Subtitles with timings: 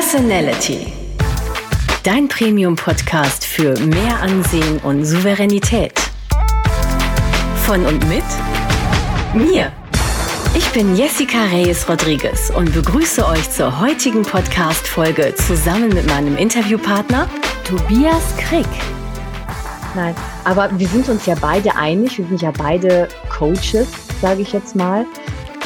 [0.00, 0.92] Personality.
[2.04, 5.92] Dein Premium-Podcast für mehr Ansehen und Souveränität.
[7.66, 8.22] Von und mit
[9.34, 9.72] mir.
[10.54, 17.28] Ich bin Jessica Reyes Rodriguez und begrüße euch zur heutigen Podcast-Folge zusammen mit meinem Interviewpartner
[17.64, 18.68] Tobias Krieg.
[19.96, 23.88] Nein, aber wir sind uns ja beide einig, wir sind ja beide Coaches,
[24.22, 25.04] sage ich jetzt mal,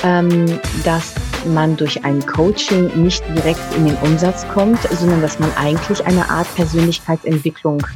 [0.02, 1.12] ähm, dass
[1.46, 6.28] man durch ein Coaching nicht direkt in den Umsatz kommt, sondern dass man eigentlich eine
[6.28, 7.86] Art Persönlichkeitsentwicklung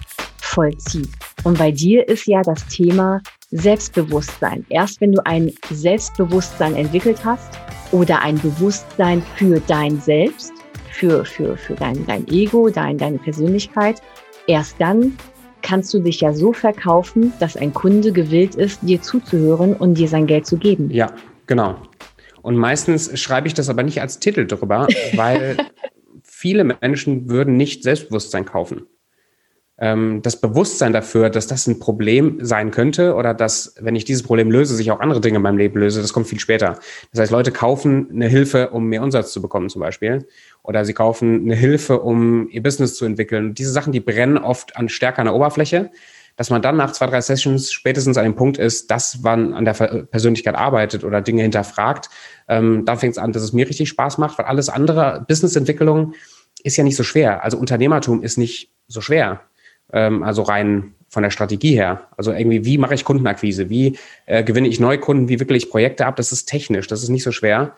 [0.40, 1.10] vollzieht.
[1.44, 3.20] Und bei dir ist ja das Thema
[3.50, 4.64] Selbstbewusstsein.
[4.68, 7.58] Erst wenn du ein Selbstbewusstsein entwickelt hast
[7.92, 10.52] oder ein Bewusstsein für dein Selbst,
[10.90, 14.00] für, für, für dein, dein Ego, dein, deine Persönlichkeit,
[14.46, 15.16] erst dann
[15.62, 20.08] kannst du dich ja so verkaufen, dass ein Kunde gewillt ist, dir zuzuhören und dir
[20.08, 20.90] sein Geld zu geben.
[20.90, 21.12] Ja,
[21.46, 21.76] genau.
[22.46, 25.56] Und meistens schreibe ich das aber nicht als Titel drüber, weil
[26.22, 28.86] viele Menschen würden nicht Selbstbewusstsein kaufen.
[29.78, 34.22] Ähm, das Bewusstsein dafür, dass das ein Problem sein könnte oder dass, wenn ich dieses
[34.22, 36.78] Problem löse, sich auch andere Dinge in meinem Leben löse, das kommt viel später.
[37.10, 40.28] Das heißt, Leute kaufen eine Hilfe, um mehr Umsatz zu bekommen zum Beispiel.
[40.62, 43.46] Oder sie kaufen eine Hilfe, um ihr Business zu entwickeln.
[43.46, 45.90] Und diese Sachen, die brennen oft an stärker an der Oberfläche
[46.36, 49.64] dass man dann nach zwei, drei Sessions spätestens an dem Punkt ist, dass man an
[49.64, 52.10] der Persönlichkeit arbeitet oder Dinge hinterfragt.
[52.48, 56.14] Ähm, da fängt es an, dass es mir richtig Spaß macht, weil alles andere, Businessentwicklung,
[56.62, 57.42] ist ja nicht so schwer.
[57.42, 59.40] Also Unternehmertum ist nicht so schwer.
[59.92, 62.08] Ähm, also rein von der Strategie her.
[62.16, 63.70] Also irgendwie, wie mache ich Kundenakquise?
[63.70, 65.28] Wie äh, gewinne ich Neukunden?
[65.28, 66.16] Wie wickele ich Projekte ab?
[66.16, 67.74] Das ist technisch, das ist nicht so schwer.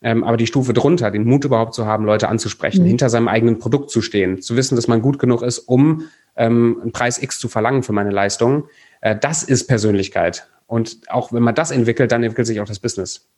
[0.00, 2.88] Ähm, aber die Stufe drunter, den Mut überhaupt zu haben, Leute anzusprechen, mhm.
[2.88, 6.04] hinter seinem eigenen Produkt zu stehen, zu wissen, dass man gut genug ist, um
[6.38, 8.68] ähm, einen Preis X zu verlangen für meine Leistung,
[9.00, 10.48] äh, das ist Persönlichkeit.
[10.66, 13.28] Und auch wenn man das entwickelt, dann entwickelt sich auch das Business.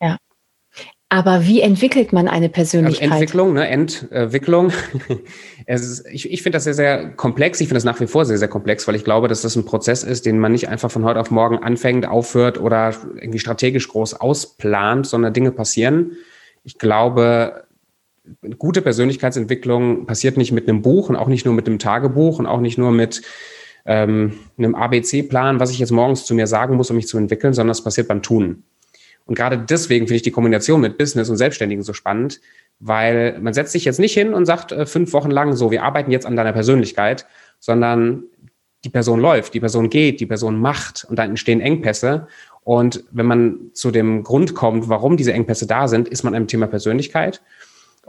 [0.00, 0.18] Ja.
[1.08, 3.10] Aber wie entwickelt man eine Persönlichkeit?
[3.10, 4.72] Also Entwicklung, ne, Entwicklung.
[5.66, 7.60] ist, ich ich finde das sehr, sehr komplex.
[7.60, 9.66] Ich finde das nach wie vor sehr, sehr komplex, weil ich glaube, dass das ein
[9.66, 13.88] Prozess ist, den man nicht einfach von heute auf morgen anfängt, aufhört oder irgendwie strategisch
[13.88, 16.12] groß ausplant, sondern Dinge passieren.
[16.64, 17.64] Ich glaube,
[18.58, 22.46] gute Persönlichkeitsentwicklung passiert nicht mit einem Buch und auch nicht nur mit einem Tagebuch und
[22.46, 23.22] auch nicht nur mit
[23.84, 27.52] ähm, einem ABC-Plan, was ich jetzt morgens zu mir sagen muss, um mich zu entwickeln,
[27.52, 28.62] sondern es passiert beim Tun.
[29.24, 32.40] Und gerade deswegen finde ich die Kombination mit Business und Selbstständigen so spannend,
[32.80, 35.82] weil man setzt sich jetzt nicht hin und sagt äh, fünf Wochen lang so, wir
[35.82, 37.26] arbeiten jetzt an deiner Persönlichkeit,
[37.58, 38.24] sondern
[38.84, 42.26] die Person läuft, die Person geht, die Person macht und dann entstehen Engpässe.
[42.64, 46.48] Und wenn man zu dem Grund kommt, warum diese Engpässe da sind, ist man einem
[46.48, 47.42] Thema Persönlichkeit.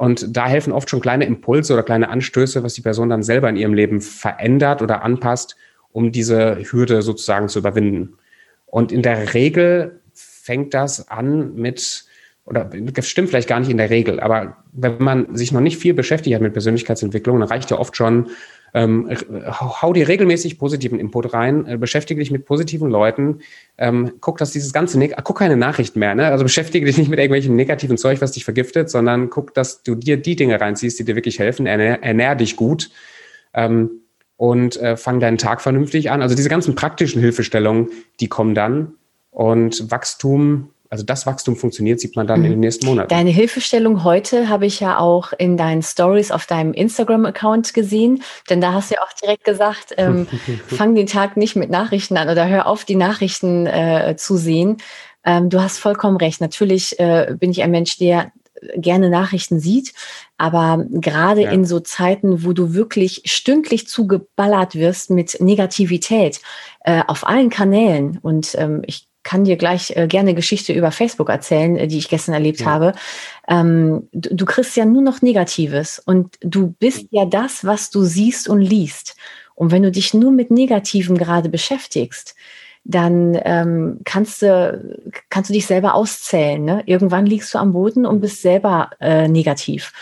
[0.04, 3.48] Und da helfen oft schon kleine Impulse oder kleine Anstöße, was die Person dann selber
[3.48, 5.56] in ihrem Leben verändert oder anpasst,
[5.94, 8.18] um diese Hürde sozusagen zu überwinden.
[8.66, 12.04] Und in der Regel fängt das an mit,
[12.46, 15.78] oder das stimmt vielleicht gar nicht in der Regel, aber wenn man sich noch nicht
[15.78, 18.28] viel beschäftigt hat mit Persönlichkeitsentwicklung, dann reicht ja oft schon
[18.74, 19.10] ähm,
[19.48, 23.40] hau dir regelmäßig positiven Input rein, äh, beschäftige dich mit positiven Leuten,
[23.78, 26.26] ähm, guck, dass dieses ganze, Neg guck keine Nachrichten mehr, ne?
[26.26, 29.96] also beschäftige dich nicht mit irgendwelchem negativen Zeug, was dich vergiftet, sondern guck, dass du
[29.96, 32.90] dir die Dinge reinziehst, die dir wirklich helfen, ernähr, ernähr dich gut
[33.54, 33.92] ähm,
[34.38, 36.22] und äh, fang deinen Tag vernünftig an.
[36.24, 38.94] Also diese ganzen praktischen Hilfestellungen, die kommen dann
[39.30, 42.46] und Wachstum also das Wachstum funktioniert, sieht man dann mhm.
[42.46, 43.10] in den nächsten Monaten.
[43.10, 48.62] Deine Hilfestellung heute habe ich ja auch in deinen Stories auf deinem Instagram-Account gesehen, denn
[48.62, 50.28] da hast du ja auch direkt gesagt, ähm,
[50.68, 54.78] fang den Tag nicht mit Nachrichten an oder hör auf, die Nachrichten äh, zu sehen.
[55.26, 56.42] Ähm, du hast vollkommen recht.
[56.42, 58.32] Natürlich äh, bin ich ein Mensch, der
[58.78, 59.94] gerne Nachrichten sieht,
[60.38, 61.52] aber gerade ja.
[61.52, 66.40] in so Zeiten, wo du wirklich stündlich zugeballert wirst mit Negativität
[66.82, 71.30] äh, auf allen Kanälen und ähm, ich kann dir gleich äh, gerne Geschichte über Facebook
[71.30, 72.68] erzählen, äh, die ich gestern erlebt ja.
[72.68, 72.94] habe.
[73.48, 78.04] Ähm, du, du, kriegst ja nur noch Negatives und du bist ja das, was du
[78.04, 79.16] siehst und liest.
[79.56, 82.36] Und wenn du dich nur mit Negativen gerade beschäftigst,
[82.86, 86.64] dann ähm, kannst du kannst du dich selber auszählen.
[86.64, 86.84] Ne?
[86.86, 89.94] Irgendwann liegst du am Boden und bist selber äh, negativ.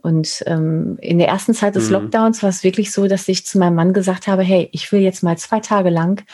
[0.00, 1.94] Und ähm, in der ersten Zeit des mhm.
[1.94, 5.00] Lockdowns war es wirklich so, dass ich zu meinem Mann gesagt habe, hey, ich will
[5.00, 6.24] jetzt mal zwei Tage lang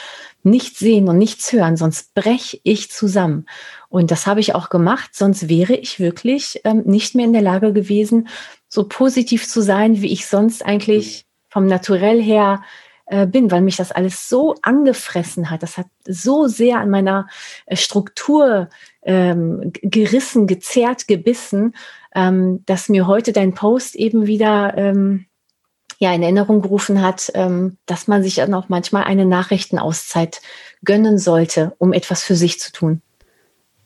[0.42, 3.46] nichts sehen und nichts hören, sonst brech ich zusammen.
[3.88, 7.40] Und das habe ich auch gemacht, sonst wäre ich wirklich ähm, nicht mehr in der
[7.42, 8.28] Lage gewesen,
[8.68, 12.62] so positiv zu sein, wie ich sonst eigentlich vom Naturell her
[13.06, 15.62] äh, bin, weil mich das alles so angefressen hat.
[15.62, 17.28] Das hat so sehr an meiner
[17.66, 18.68] äh, Struktur
[19.04, 21.74] ähm, gerissen, gezerrt, gebissen,
[22.14, 25.26] ähm, dass mir heute dein Post eben wieder ähm,
[25.98, 30.40] ja in Erinnerung gerufen hat, ähm, dass man sich dann auch manchmal eine Nachrichtenauszeit
[30.84, 33.02] gönnen sollte, um etwas für sich zu tun.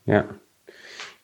[0.04, 0.24] Ja.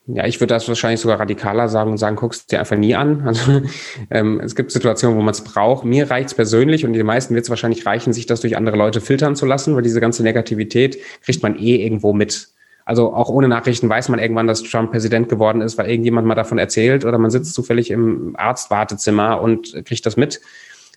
[0.06, 3.22] Ja, ich würde das wahrscheinlich sogar radikaler sagen und sagen, guckst dir einfach nie an.
[3.26, 3.62] Also
[4.10, 5.84] ähm, es gibt Situationen, wo man es braucht.
[5.84, 8.76] Mir reicht es persönlich und die meisten wird es wahrscheinlich reichen, sich das durch andere
[8.76, 12.53] Leute filtern zu lassen, weil diese ganze Negativität kriegt man eh irgendwo mit.
[12.84, 16.34] Also auch ohne Nachrichten weiß man irgendwann, dass Trump Präsident geworden ist, weil irgendjemand mal
[16.34, 20.40] davon erzählt oder man sitzt zufällig im Arztwartezimmer und kriegt das mit.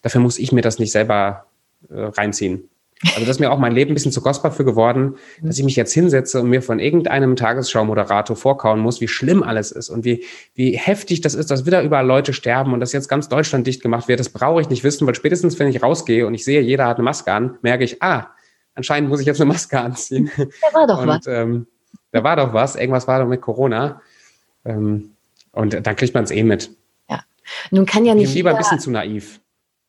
[0.01, 1.45] Dafür muss ich mir das nicht selber
[1.89, 2.69] äh, reinziehen.
[3.03, 5.63] Also das ist mir auch mein Leben ein bisschen zu kostbar für geworden, dass ich
[5.63, 10.03] mich jetzt hinsetze und mir von irgendeinem Tagesschau-Moderator vorkauen muss, wie schlimm alles ist und
[10.03, 10.25] wie,
[10.55, 13.83] wie heftig das ist, dass wieder überall Leute sterben und dass jetzt ganz Deutschland dicht
[13.83, 14.19] gemacht wird.
[14.19, 16.97] Das brauche ich nicht wissen, weil spätestens, wenn ich rausgehe und ich sehe, jeder hat
[16.97, 18.31] eine Maske an, merke ich, ah,
[18.73, 20.31] anscheinend muss ich jetzt eine Maske anziehen.
[20.35, 21.27] Da war doch und, was.
[21.27, 21.67] Ähm,
[22.11, 22.75] da war doch was.
[22.75, 24.01] Irgendwas war doch mit Corona.
[24.65, 25.11] Ähm,
[25.51, 26.71] und dann kriegt man es eh mit.
[27.09, 27.23] Ja.
[27.71, 28.25] Nun kann ja nicht.
[28.25, 29.39] Ich bin lieber ein bisschen zu naiv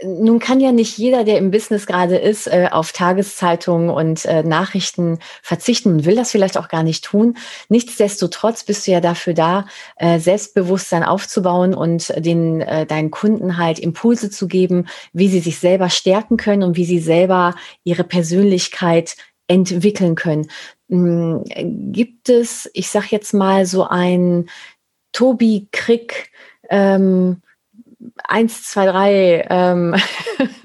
[0.05, 4.45] nun kann ja nicht jeder, der im Business gerade ist, äh, auf Tageszeitungen und äh,
[4.45, 7.37] Nachrichten verzichten und will das vielleicht auch gar nicht tun.
[7.69, 9.67] Nichtsdestotrotz bist du ja dafür da,
[9.97, 15.91] äh, Selbstbewusstsein aufzubauen und den deinen Kunden halt Impulse zu geben, wie sie sich selber
[15.91, 17.55] stärken können und wie sie selber
[17.85, 19.17] ihre Persönlichkeit
[19.47, 20.49] entwickeln können.
[20.89, 21.45] Hm,
[21.93, 24.49] gibt es, ich sag jetzt mal so ein
[25.13, 26.31] Tobi Krick,
[26.71, 27.43] ähm,
[28.25, 29.97] eins, zwei, drei, ähm,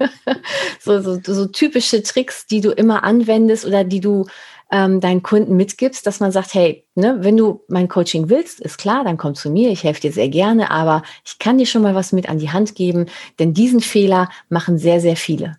[0.80, 4.26] so, so, so typische Tricks, die du immer anwendest oder die du
[4.70, 8.78] ähm, deinen Kunden mitgibst, dass man sagt, hey, ne, wenn du mein Coaching willst, ist
[8.78, 11.82] klar, dann komm zu mir, ich helfe dir sehr gerne, aber ich kann dir schon
[11.82, 13.06] mal was mit an die Hand geben,
[13.38, 15.58] denn diesen Fehler machen sehr, sehr viele.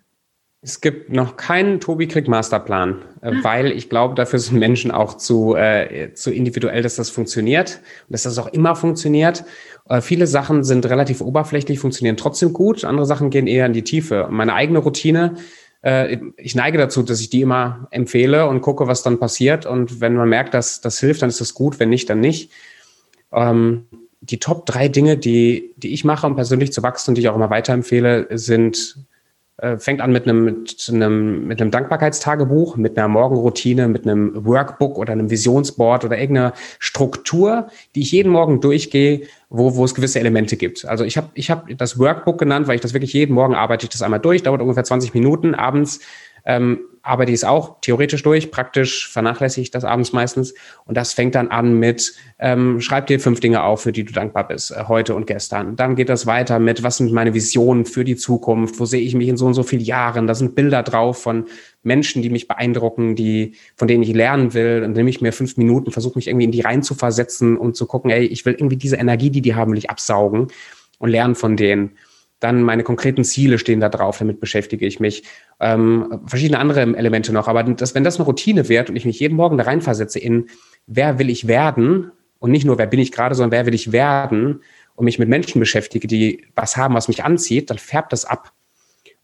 [0.66, 3.34] Es gibt noch keinen Tobi Krieg Masterplan, äh, ah.
[3.42, 8.14] weil ich glaube, dafür sind Menschen auch zu, äh, zu individuell, dass das funktioniert und
[8.14, 9.44] dass das auch immer funktioniert.
[9.88, 12.84] Äh, viele Sachen sind relativ oberflächlich, funktionieren trotzdem gut.
[12.84, 14.26] Andere Sachen gehen eher in die Tiefe.
[14.28, 15.36] Meine eigene Routine,
[15.84, 19.66] äh, ich neige dazu, dass ich die immer empfehle und gucke, was dann passiert.
[19.66, 21.78] Und wenn man merkt, dass das hilft, dann ist das gut.
[21.78, 22.50] Wenn nicht, dann nicht.
[23.32, 23.86] Ähm,
[24.20, 27.28] die Top drei Dinge, die, die ich mache, um persönlich zu wachsen und die ich
[27.28, 29.06] auch immer weiterempfehle, sind
[29.78, 34.98] fängt an mit einem, mit einem, mit einem Dankbarkeitstagebuch, mit einer Morgenroutine, mit einem Workbook
[34.98, 40.20] oder einem Visionsboard oder irgendeiner Struktur, die ich jeden Morgen durchgehe, wo, wo es gewisse
[40.20, 40.84] Elemente gibt.
[40.84, 43.86] Also ich habe ich hab das Workbook genannt, weil ich das wirklich jeden Morgen arbeite
[43.86, 45.54] ich das einmal durch, dauert ungefähr 20 Minuten.
[45.54, 46.00] Abends
[46.46, 50.54] ähm, arbeite ich es auch theoretisch durch, praktisch vernachlässige ich das abends meistens.
[50.84, 54.12] Und das fängt dann an mit, ähm, schreib dir fünf Dinge auf, für die du
[54.12, 55.76] dankbar bist, äh, heute und gestern.
[55.76, 58.80] Dann geht das weiter mit, was sind meine Visionen für die Zukunft?
[58.80, 60.26] Wo sehe ich mich in so und so vielen Jahren?
[60.26, 61.46] Da sind Bilder drauf von
[61.82, 64.82] Menschen, die mich beeindrucken, die, von denen ich lernen will.
[64.84, 67.76] Und nehme ich mir fünf Minuten, versuche mich irgendwie in die rein zu versetzen und
[67.76, 70.48] zu gucken, ey, ich will irgendwie diese Energie, die die haben, will ich absaugen
[70.98, 71.92] und lernen von denen.
[72.40, 75.24] Dann meine konkreten Ziele stehen da drauf, damit beschäftige ich mich.
[75.58, 77.48] Ähm, verschiedene andere Elemente noch.
[77.48, 80.48] Aber das, wenn das eine Routine wird und ich mich jeden Morgen da reinversetze in,
[80.86, 83.92] wer will ich werden und nicht nur, wer bin ich gerade, sondern wer will ich
[83.92, 84.60] werden
[84.94, 88.52] und mich mit Menschen beschäftige, die was haben, was mich anzieht, dann färbt das ab.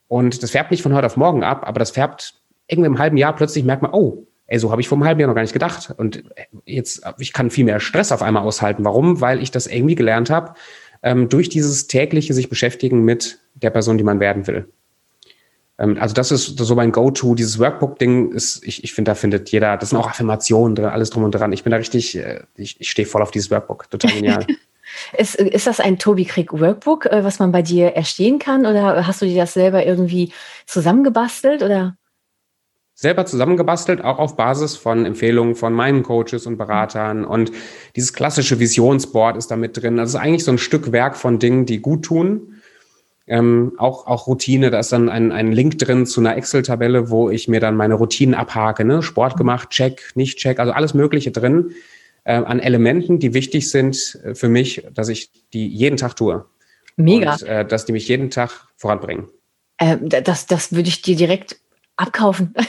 [0.08, 2.34] Und das färbt nicht von heute auf morgen ab, aber das färbt
[2.66, 5.20] irgendwie im halben Jahr plötzlich merkt man, oh, ey, so habe ich vor einem halben
[5.20, 5.94] Jahr noch gar nicht gedacht.
[5.96, 6.24] Und
[6.66, 8.84] jetzt, ich kann viel mehr Stress auf einmal aushalten.
[8.84, 9.20] Warum?
[9.20, 10.54] Weil ich das irgendwie gelernt habe,
[11.02, 14.68] ähm, durch dieses tägliche sich beschäftigen mit der Person, die man werden will.
[15.78, 17.34] Ähm, also das ist so mein Go-To.
[17.34, 21.10] Dieses Workbook-Ding ist, ich, ich finde, da findet jeder, das sind auch Affirmationen drin, alles
[21.10, 21.52] drum und dran.
[21.52, 23.90] Ich bin da richtig, äh, ich, ich stehe voll auf dieses Workbook.
[23.90, 24.46] Total genial.
[25.18, 28.66] ist, ist das ein Tobi Krieg Workbook, äh, was man bei dir erstehen kann?
[28.66, 30.32] Oder hast du dir das selber irgendwie
[30.66, 31.62] zusammengebastelt?
[31.62, 31.96] Oder?
[33.02, 37.24] Selber zusammengebastelt, auch auf Basis von Empfehlungen von meinen Coaches und Beratern.
[37.24, 37.50] Und
[37.96, 39.96] dieses klassische Visionsboard ist da mit drin.
[39.96, 42.62] Das ist eigentlich so ein Stück Werk von Dingen, die gut tun.
[43.26, 47.28] Ähm, auch, auch Routine, da ist dann ein, ein Link drin zu einer Excel-Tabelle, wo
[47.28, 48.84] ich mir dann meine Routinen abhake.
[48.84, 49.02] Ne?
[49.02, 51.72] Sport gemacht, check, nicht check, also alles Mögliche drin
[52.22, 56.44] äh, an Elementen, die wichtig sind äh, für mich, dass ich die jeden Tag tue.
[56.94, 57.32] Mega.
[57.32, 59.26] Und äh, dass die mich jeden Tag voranbringen.
[59.78, 61.56] Äh, das, das würde ich dir direkt
[61.96, 62.54] abkaufen.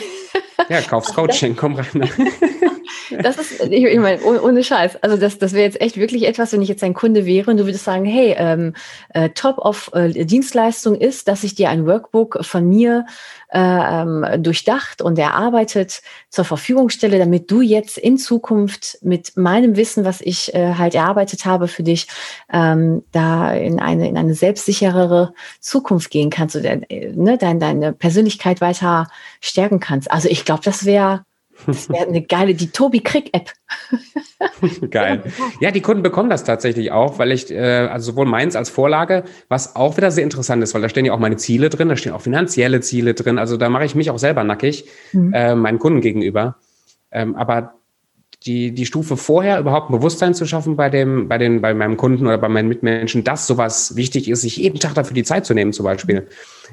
[0.69, 2.09] Ja, kauf's Coaching, komm rein.
[3.21, 5.03] Das ist, ich, ich meine, ohne, ohne Scheiß.
[5.03, 7.57] Also das, das wäre jetzt echt wirklich etwas, wenn ich jetzt ein Kunde wäre und
[7.57, 8.73] du würdest sagen, hey, ähm,
[9.13, 13.05] äh, Top of äh, Dienstleistung ist, dass ich dir ein Workbook von mir
[13.49, 20.05] äh, durchdacht und erarbeitet zur Verfügung stelle, damit du jetzt in Zukunft mit meinem Wissen,
[20.05, 22.07] was ich äh, halt erarbeitet habe für dich,
[22.51, 27.93] ähm, da in eine, in eine selbstsicherere Zukunft gehen kannst und äh, ne, dein, deine
[27.93, 29.07] Persönlichkeit weiter
[29.39, 30.11] stärken kannst.
[30.11, 31.25] Also ich glaube, das wäre
[31.65, 33.51] das wäre eine geile, die Tobi Krieg App.
[34.89, 35.23] Geil.
[35.59, 39.23] Ja, die Kunden bekommen das tatsächlich auch, weil ich, äh, also sowohl meins als Vorlage,
[39.49, 41.95] was auch wieder sehr interessant ist, weil da stehen ja auch meine Ziele drin, da
[41.95, 43.37] stehen auch finanzielle Ziele drin.
[43.37, 45.33] Also da mache ich mich auch selber nackig, mhm.
[45.33, 46.57] äh, meinen Kunden gegenüber.
[47.11, 47.75] Ähm, aber
[48.45, 51.97] die, die Stufe vorher überhaupt ein Bewusstsein zu schaffen bei dem, bei den, bei meinem
[51.97, 55.45] Kunden oder bei meinen Mitmenschen, dass sowas wichtig ist, sich jeden Tag dafür die Zeit
[55.45, 56.27] zu nehmen, zum Beispiel.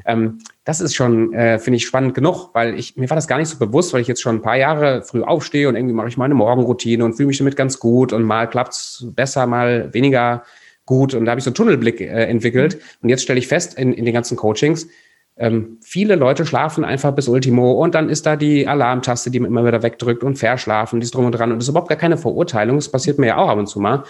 [0.05, 3.39] Ähm, das ist schon, äh, finde ich, spannend genug, weil ich, mir war das gar
[3.39, 6.09] nicht so bewusst, weil ich jetzt schon ein paar Jahre früh aufstehe und irgendwie mache
[6.09, 10.43] ich meine Morgenroutine und fühle mich damit ganz gut und mal klappt's besser, mal weniger
[10.87, 13.79] gut und da habe ich so einen Tunnelblick äh, entwickelt und jetzt stelle ich fest
[13.79, 14.89] in, in den ganzen Coachings,
[15.37, 19.51] ähm, viele Leute schlafen einfach bis Ultimo und dann ist da die Alarmtaste, die man
[19.51, 21.51] immer wieder wegdrückt und verschlafen, die ist drum und dran.
[21.51, 23.81] Und das ist überhaupt gar keine Verurteilung, das passiert mir ja auch ab und zu
[23.81, 24.05] mal.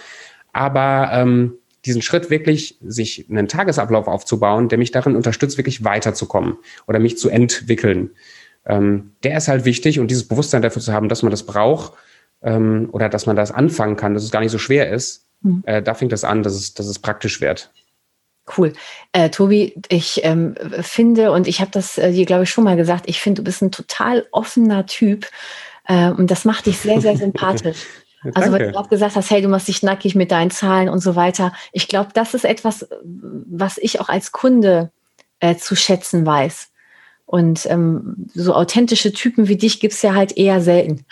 [0.51, 1.53] Aber ähm,
[1.85, 7.17] diesen Schritt wirklich, sich einen Tagesablauf aufzubauen, der mich darin unterstützt, wirklich weiterzukommen oder mich
[7.17, 8.11] zu entwickeln,
[8.65, 11.93] ähm, der ist halt wichtig und dieses Bewusstsein dafür zu haben, dass man das braucht
[12.43, 15.63] ähm, oder dass man das anfangen kann, dass es gar nicht so schwer ist, mhm.
[15.65, 17.71] äh, da fängt das an, dass es, dass es praktisch wird.
[18.57, 18.73] Cool.
[19.11, 22.75] Äh, Tobi, ich ähm, finde, und ich habe das äh, dir, glaube ich, schon mal
[22.75, 25.27] gesagt, ich finde, du bist ein total offener Typ
[25.85, 27.85] äh, und das macht dich sehr, sehr sympathisch.
[28.35, 30.99] Also, weil du auch gesagt hast, hey, du machst dich nackig mit deinen Zahlen und
[30.99, 31.53] so weiter.
[31.71, 34.91] Ich glaube, das ist etwas, was ich auch als Kunde
[35.39, 36.69] äh, zu schätzen weiß.
[37.25, 41.05] Und ähm, so authentische Typen wie dich gibt es ja halt eher selten.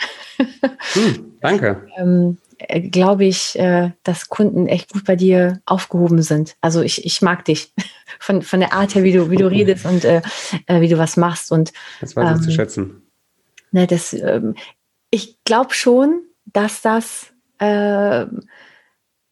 [0.93, 1.88] Hm, danke.
[1.98, 6.55] ähm, äh, glaube ich, äh, dass Kunden echt gut bei dir aufgehoben sind.
[6.61, 7.73] Also ich, ich mag dich
[8.19, 10.21] von, von der Art her, wie du, wie du redest und äh,
[10.67, 11.51] äh, wie du was machst.
[11.51, 13.03] Und, das weiß ich ähm, zu schätzen.
[13.71, 14.55] Ne, das, ähm,
[15.09, 17.27] ich glaube schon, dass das,
[17.59, 18.25] äh,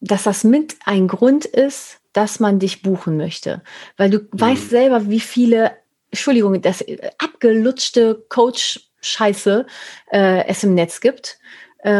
[0.00, 3.62] dass das mit ein Grund ist, dass man dich buchen möchte.
[3.96, 4.28] Weil du mhm.
[4.32, 5.72] weißt selber, wie viele,
[6.10, 9.66] Entschuldigung, das äh, abgelutschte Coach-Scheiße
[10.12, 11.42] äh, es im Netz gibt äh,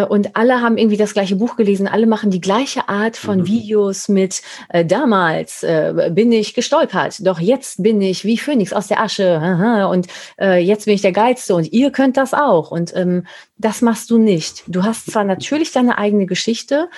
[0.09, 3.47] und alle haben irgendwie das gleiche Buch gelesen, alle machen die gleiche Art von mhm.
[3.47, 8.89] Videos mit äh, damals äh, bin ich gestolpert, doch jetzt bin ich wie Phönix aus
[8.89, 9.39] der Asche.
[9.89, 10.09] Und
[10.41, 11.55] äh, jetzt bin ich der Geilste.
[11.55, 12.71] Und ihr könnt das auch.
[12.71, 14.65] Und ähm, das machst du nicht.
[14.67, 16.89] Du hast zwar natürlich deine eigene Geschichte,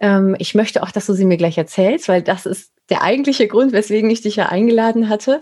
[0.00, 3.48] ähm, ich möchte auch, dass du sie mir gleich erzählst, weil das ist der eigentliche
[3.48, 5.40] Grund, weswegen ich dich ja eingeladen hatte.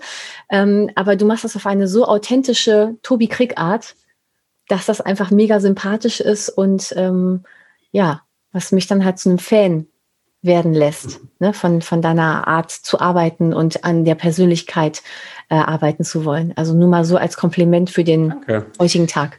[0.50, 3.94] Ähm, aber du machst das auf eine so authentische Tobi Krieg Art,
[4.68, 7.44] dass das einfach mega sympathisch ist und ähm,
[7.90, 9.86] ja, was mich dann halt zu einem Fan
[10.42, 15.02] werden lässt, ne, von, von deiner Art zu arbeiten und an der Persönlichkeit
[15.48, 16.52] äh, arbeiten zu wollen.
[16.56, 18.66] Also nur mal so als Kompliment für den Danke.
[18.80, 19.38] heutigen Tag.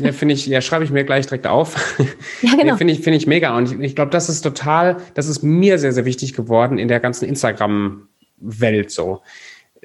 [0.00, 1.96] Ja, finde ich, ja, schreibe ich mir gleich direkt auf.
[2.42, 2.72] Ja, genau.
[2.72, 3.56] Nee, finde ich, finde ich mega.
[3.56, 6.88] Und ich, ich glaube, das ist total, das ist mir sehr, sehr wichtig geworden in
[6.88, 9.20] der ganzen Instagram-Welt so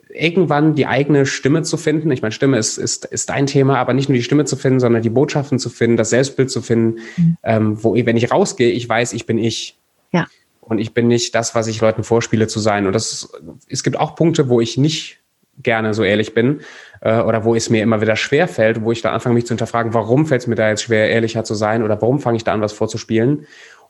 [0.09, 2.11] irgendwann die eigene Stimme zu finden.
[2.11, 4.79] Ich meine, Stimme ist, ist, ist ein Thema, aber nicht nur die Stimme zu finden,
[4.79, 7.37] sondern die Botschaften zu finden, das Selbstbild zu finden, mhm.
[7.43, 9.77] ähm, wo ich, wenn ich rausgehe, ich weiß, ich bin ich.
[10.11, 10.27] Ja.
[10.61, 12.87] Und ich bin nicht das, was ich Leuten vorspiele zu sein.
[12.87, 13.29] Und das,
[13.69, 15.19] es gibt auch Punkte, wo ich nicht
[15.61, 16.61] gerne so ehrlich bin
[17.01, 19.53] äh, oder wo es mir immer wieder schwer fällt, wo ich da anfange, mich zu
[19.53, 22.43] hinterfragen, warum fällt es mir da jetzt schwer, ehrlicher zu sein oder warum fange ich
[22.43, 23.45] da an, was vorzuspielen.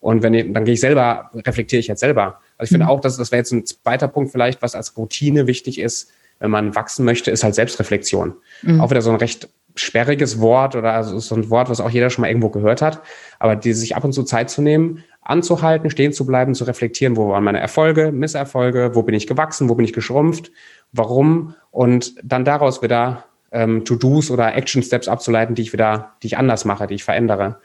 [0.06, 2.40] Und wenn ich, dann gehe ich selber, reflektiere ich jetzt selber.
[2.60, 2.92] Also ich finde mhm.
[2.92, 6.52] auch, dass das wäre jetzt ein zweiter Punkt vielleicht, was als Routine wichtig ist, wenn
[6.52, 8.36] man wachsen möchte, ist halt Selbstreflexion.
[8.62, 8.82] Mhm.
[8.82, 12.12] Auch wieder so ein recht sperriges Wort oder also so ein Wort, was auch jeder
[12.12, 13.02] schon mal irgendwo gehört hat.
[13.40, 17.18] Aber die sich ab und zu Zeit zu nehmen, anzuhalten, stehen zu bleiben, zu reflektieren,
[17.18, 20.52] wo waren meine Erfolge, Misserfolge, wo bin ich gewachsen, wo bin ich geschrumpft,
[20.92, 26.38] warum und dann daraus wieder ähm, To-Dos oder Action-Steps abzuleiten, die ich wieder, die ich
[26.38, 27.58] anders mache, die ich verändere.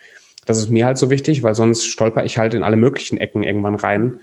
[0.50, 3.42] Das ist mir halt so wichtig, weil sonst stolper ich halt in alle möglichen Ecken
[3.42, 4.21] irgendwann rein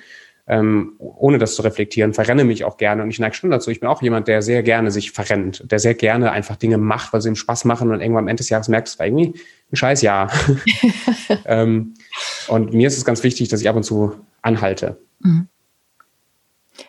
[0.47, 3.69] ähm, ohne das zu reflektieren, verrenne mich auch gerne und ich neige schon dazu.
[3.69, 7.11] Ich bin auch jemand, der sehr gerne sich verrennt, der sehr gerne einfach Dinge macht,
[7.11, 9.33] weil sie ihm Spaß machen und irgendwann am Ende des Jahres merkt, es war irgendwie
[9.71, 10.31] ein scheiß Jahr.
[11.45, 11.95] ähm,
[12.47, 14.97] und mir ist es ganz wichtig, dass ich ab und zu anhalte.
[15.19, 15.47] Mhm.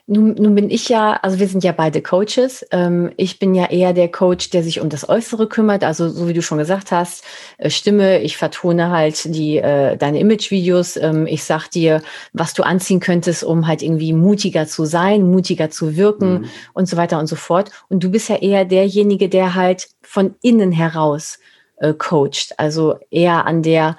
[0.06, 2.66] Nun, nun bin ich ja, also wir sind ja beide Coaches.
[2.70, 5.84] Ähm, ich bin ja eher der Coach, der sich um das Äußere kümmert.
[5.84, 7.24] Also so wie du schon gesagt hast,
[7.58, 10.96] äh, Stimme, ich vertone halt die äh, deine Imagevideos.
[10.96, 12.02] Ähm, ich sag dir,
[12.32, 16.44] was du anziehen könntest, um halt irgendwie mutiger zu sein, mutiger zu wirken mhm.
[16.72, 17.70] und so weiter und so fort.
[17.88, 21.38] Und du bist ja eher derjenige, der halt von innen heraus
[21.76, 22.54] äh, coacht.
[22.56, 23.96] Also eher an der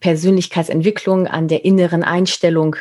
[0.00, 2.76] Persönlichkeitsentwicklung, an der inneren Einstellung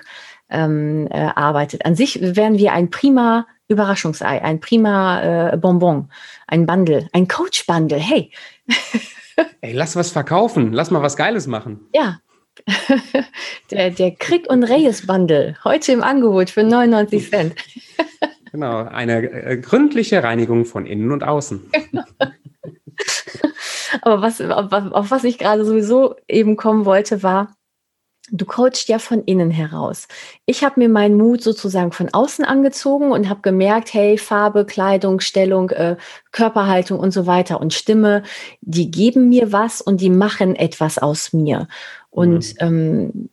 [0.49, 1.85] ähm, äh, arbeitet.
[1.85, 6.09] An sich wären wir ein prima Überraschungsei, ein prima äh, Bonbon,
[6.47, 7.99] ein Bundle, ein Coach-Bundle.
[7.99, 8.31] Hey.
[9.61, 11.81] Ey, lass was verkaufen, lass mal was Geiles machen.
[11.93, 12.19] Ja.
[13.71, 17.55] der, der Krieg und Reyes Bundle, heute im Angebot für 99 Cent.
[18.51, 21.69] genau, eine äh, gründliche Reinigung von innen und außen.
[24.01, 27.55] Aber was, auf, auf was ich gerade sowieso eben kommen wollte, war,
[28.31, 30.07] du coachst ja von innen heraus.
[30.45, 35.19] Ich habe mir meinen Mut sozusagen von außen angezogen und habe gemerkt, hey, Farbe, Kleidung,
[35.19, 35.97] Stellung, äh,
[36.31, 38.23] Körperhaltung und so weiter und Stimme,
[38.61, 41.67] die geben mir was und die machen etwas aus mir.
[42.09, 42.59] Und mhm.
[42.59, 43.29] ähm,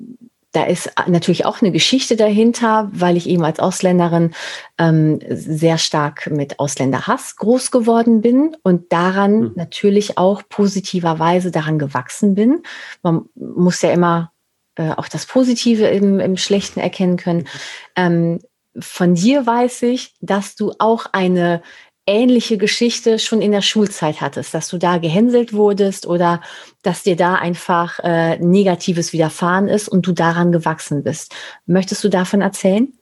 [0.54, 4.30] da ist natürlich auch eine Geschichte dahinter, weil ich eben als Ausländerin
[4.78, 9.52] ähm, sehr stark mit Ausländerhass groß geworden bin und daran mhm.
[9.56, 12.62] natürlich auch positiverweise daran gewachsen bin.
[13.02, 14.30] Man muss ja immer
[14.76, 17.48] äh, auch das Positive im, im Schlechten erkennen können.
[17.96, 18.40] Ähm,
[18.78, 21.62] von dir weiß ich, dass du auch eine
[22.06, 26.42] ähnliche Geschichte schon in der Schulzeit hattest, dass du da gehänselt wurdest oder
[26.82, 31.34] dass dir da einfach äh, Negatives widerfahren ist und du daran gewachsen bist.
[31.66, 32.92] Möchtest du davon erzählen?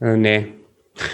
[0.00, 0.52] Äh, nee.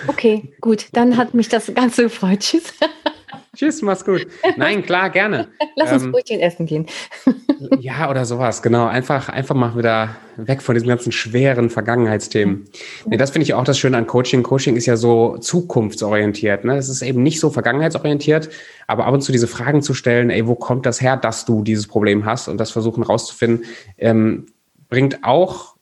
[0.07, 2.41] Okay, gut, dann hat mich das Ganze gefreut.
[2.41, 2.75] Tschüss.
[3.59, 4.25] Tschüss, mach's gut.
[4.57, 5.49] Nein, klar, gerne.
[5.75, 6.87] Lass uns ähm, Brötchen essen gehen.
[7.81, 8.87] ja, oder sowas, genau.
[8.87, 12.67] Einfach, einfach mal wieder weg von diesen ganzen schweren Vergangenheitsthemen.
[13.07, 14.45] Nee, das finde ich auch das Schöne an Coaching.
[14.45, 16.65] Coaching ist ja so zukunftsorientiert.
[16.65, 16.77] Ne?
[16.77, 18.49] Es ist eben nicht so vergangenheitsorientiert,
[18.87, 21.65] aber ab und zu diese Fragen zu stellen, ey, wo kommt das her, dass du
[21.65, 24.47] dieses Problem hast und das versuchen rauszufinden, ähm,
[24.89, 25.75] bringt auch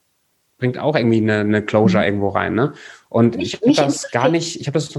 [0.57, 2.07] bringt auch irgendwie eine, eine Closure mhm.
[2.07, 2.55] irgendwo rein.
[2.55, 2.73] Ne?
[3.11, 4.99] Und mich, ich habe das gar nicht, ich habe das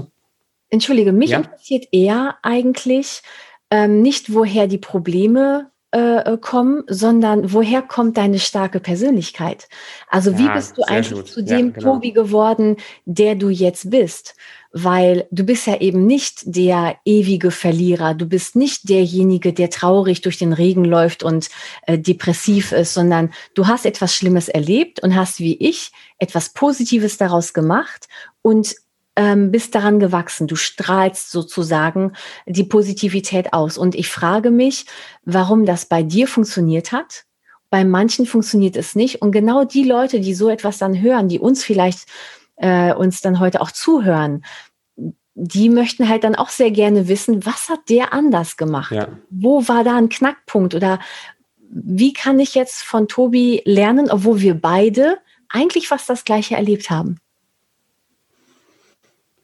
[0.70, 1.38] Entschuldige, mich ja?
[1.38, 3.22] interessiert eher eigentlich
[3.70, 9.68] ähm, nicht, woher die Probleme äh, äh, kommen, sondern woher kommt deine starke Persönlichkeit?
[10.10, 11.28] Also ja, wie bist du eigentlich gut.
[11.28, 11.94] zu dem ja, genau.
[11.94, 14.36] Tobi geworden, der du jetzt bist?
[14.70, 20.20] Weil du bist ja eben nicht der ewige Verlierer, du bist nicht derjenige, der traurig
[20.20, 21.48] durch den Regen läuft und
[21.86, 27.16] äh, depressiv ist, sondern du hast etwas Schlimmes erlebt und hast wie ich etwas Positives
[27.16, 28.08] daraus gemacht
[28.42, 28.74] und
[29.18, 30.46] ähm, bist daran gewachsen.
[30.46, 32.12] Du strahlst sozusagen
[32.46, 33.76] die Positivität aus.
[33.76, 34.86] Und ich frage mich,
[35.24, 37.24] warum das bei dir funktioniert hat.
[37.68, 39.20] Bei manchen funktioniert es nicht.
[39.20, 42.06] Und genau die Leute, die so etwas dann hören, die uns vielleicht
[42.56, 44.44] äh, uns dann heute auch zuhören,
[45.34, 48.92] die möchten halt dann auch sehr gerne wissen, was hat der anders gemacht?
[48.92, 49.08] Ja.
[49.30, 50.76] Wo war da ein Knackpunkt?
[50.76, 51.00] Oder
[51.68, 56.88] wie kann ich jetzt von Tobi lernen, obwohl wir beide eigentlich fast das Gleiche erlebt
[56.88, 57.18] haben?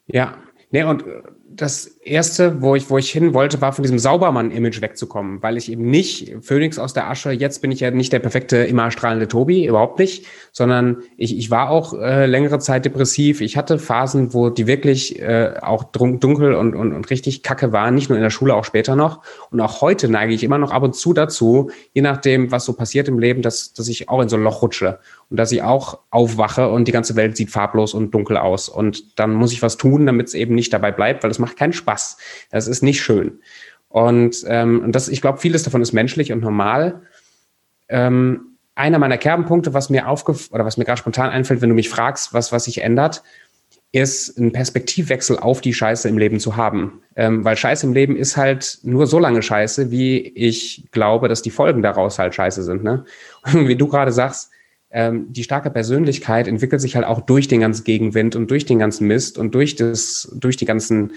[0.06, 0.38] Ja,
[0.70, 1.22] nee, und äh,
[1.56, 5.70] das erste, wo ich, wo ich hin wollte, war von diesem Saubermann-Image wegzukommen, weil ich
[5.70, 9.28] eben nicht Phoenix aus der Asche, jetzt bin ich ja nicht der perfekte, immer strahlende
[9.28, 13.40] Tobi, überhaupt nicht, sondern ich, ich war auch äh, längere Zeit depressiv.
[13.40, 17.94] Ich hatte Phasen, wo die wirklich äh, auch dunkel und, und, und richtig kacke waren,
[17.94, 19.22] nicht nur in der Schule, auch später noch.
[19.50, 22.72] Und auch heute neige ich immer noch ab und zu dazu, je nachdem, was so
[22.72, 24.98] passiert im Leben, dass, dass ich auch in so ein Loch rutsche
[25.30, 28.68] und dass ich auch aufwache und die ganze Welt sieht farblos und dunkel aus.
[28.68, 31.56] Und dann muss ich was tun, damit es eben nicht dabei bleibt, weil es macht
[31.56, 32.16] keinen Spaß.
[32.50, 33.40] Das ist nicht schön.
[33.88, 37.02] Und, ähm, und das, ich glaube, vieles davon ist menschlich und normal.
[37.88, 41.74] Ähm, einer meiner Kernpunkte, was mir aufgef oder was mir gerade spontan einfällt, wenn du
[41.74, 43.22] mich fragst, was, was sich ändert,
[43.92, 47.00] ist einen Perspektivwechsel auf die Scheiße im Leben zu haben.
[47.14, 51.42] Ähm, weil Scheiße im Leben ist halt nur so lange Scheiße, wie ich glaube, dass
[51.42, 52.82] die Folgen daraus halt Scheiße sind.
[52.82, 53.04] Ne?
[53.44, 54.50] Und wie du gerade sagst,
[54.94, 58.78] ähm, die starke Persönlichkeit entwickelt sich halt auch durch den ganzen Gegenwind und durch den
[58.78, 61.14] ganzen Mist und durch das, durch die ganzen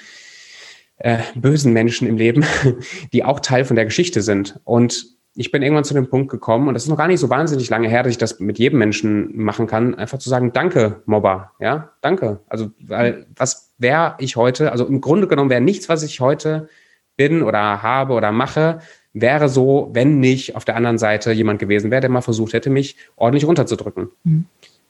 [0.97, 2.43] äh, bösen Menschen im Leben,
[3.13, 4.59] die auch Teil von der Geschichte sind.
[4.63, 7.29] Und ich bin irgendwann zu dem Punkt gekommen, und das ist noch gar nicht so
[7.29, 11.03] wahnsinnig lange her, dass ich das mit jedem Menschen machen kann, einfach zu sagen, danke,
[11.05, 12.39] Mobber, ja, danke.
[12.49, 16.67] Also, weil, was wäre ich heute, also im Grunde genommen wäre nichts, was ich heute
[17.15, 18.79] bin oder habe oder mache,
[19.13, 22.70] wäre so, wenn nicht auf der anderen Seite jemand gewesen wäre, der mal versucht hätte,
[22.70, 24.10] mich ordentlich runterzudrücken.
[24.24, 24.46] Mhm.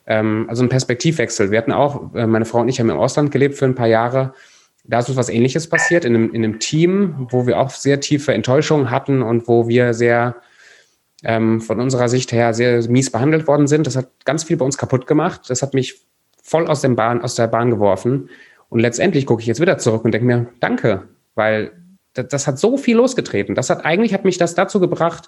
[0.05, 1.51] Ähm, also ein Perspektivwechsel.
[1.51, 3.87] Wir hatten auch, äh, meine Frau und ich haben im Ausland gelebt für ein paar
[3.87, 4.33] Jahre
[4.87, 7.99] da ist uns was Ähnliches passiert in einem, in einem Team, wo wir auch sehr
[7.99, 10.37] tiefe Enttäuschungen hatten und wo wir sehr
[11.23, 13.85] ähm, von unserer Sicht her sehr mies behandelt worden sind.
[13.85, 15.41] Das hat ganz viel bei uns kaputt gemacht.
[15.49, 16.01] Das hat mich
[16.41, 18.29] voll aus, dem Bahn, aus der Bahn geworfen.
[18.69, 21.03] Und letztendlich gucke ich jetzt wieder zurück und denke mir, danke,
[21.35, 21.71] weil
[22.17, 23.55] das, das hat so viel losgetreten.
[23.55, 25.27] Das hat eigentlich hat mich das dazu gebracht,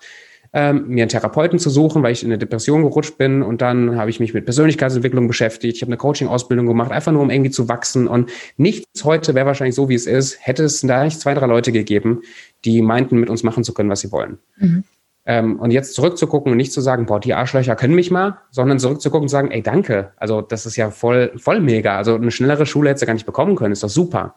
[0.52, 3.44] ähm, mir einen Therapeuten zu suchen, weil ich in eine Depression gerutscht bin.
[3.44, 5.76] Und dann habe ich mich mit Persönlichkeitsentwicklung beschäftigt.
[5.76, 8.08] Ich habe eine Coaching-Ausbildung gemacht, einfach nur um irgendwie zu wachsen.
[8.08, 11.46] Und nichts heute wäre wahrscheinlich so, wie es ist, hätte es da nicht zwei, drei
[11.46, 12.22] Leute gegeben,
[12.66, 14.40] die meinten, mit uns machen zu können, was sie wollen.
[14.58, 14.84] Mhm.
[15.26, 18.80] Ähm, und jetzt zurückzugucken und nicht zu sagen, boah, die Arschlöcher können mich mal, sondern
[18.80, 20.14] zurückzugucken und sagen, ey, danke.
[20.18, 21.98] Also das ist ja voll, voll mega.
[21.98, 24.36] Also eine schnellere Schule hätte du gar nicht bekommen können, ist doch super.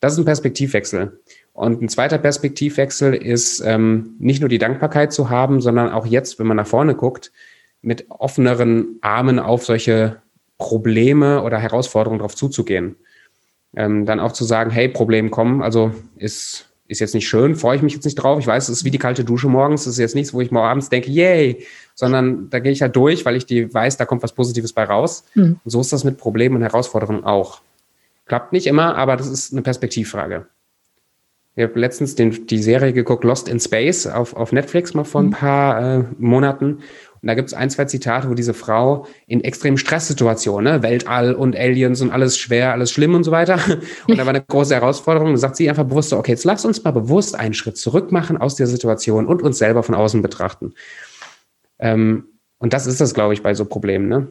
[0.00, 1.20] Das ist ein Perspektivwechsel.
[1.54, 6.38] Und ein zweiter Perspektivwechsel ist ähm, nicht nur die Dankbarkeit zu haben, sondern auch jetzt,
[6.38, 7.32] wenn man nach vorne guckt,
[7.80, 10.20] mit offeneren Armen auf solche
[10.58, 12.96] Probleme oder Herausforderungen drauf zuzugehen.
[13.76, 17.76] Ähm, dann auch zu sagen, hey, Problem kommen, also ist ist jetzt nicht schön, freue
[17.76, 18.38] ich mich jetzt nicht drauf.
[18.38, 19.84] Ich weiß, es ist wie die kalte Dusche morgens.
[19.84, 21.64] Das ist jetzt nichts, wo ich morgen abends denke, yay,
[21.94, 24.84] sondern da gehe ich halt durch, weil ich die weiß, da kommt was Positives bei
[24.84, 25.24] raus.
[25.34, 25.60] Mhm.
[25.64, 27.62] Und so ist das mit Problemen und Herausforderungen auch.
[28.26, 30.46] Klappt nicht immer, aber das ist eine Perspektivfrage.
[31.56, 35.20] Ich habe letztens den, die Serie geguckt, Lost in Space, auf, auf Netflix mal vor
[35.20, 35.30] ein mhm.
[35.30, 36.80] paar äh, Monaten.
[37.24, 41.34] Und da gibt es ein, zwei Zitate, wo diese Frau in extremen Stresssituationen, ne, Weltall
[41.34, 43.58] und Aliens und alles schwer, alles schlimm und so weiter.
[44.08, 45.30] Und da war eine große Herausforderung.
[45.30, 48.12] Da sagt sie einfach bewusst so, okay, jetzt lass uns mal bewusst einen Schritt zurück
[48.12, 50.74] machen aus der Situation und uns selber von außen betrachten.
[51.78, 52.26] Ähm,
[52.58, 54.26] und das ist das, glaube ich, bei so Problemen, ne?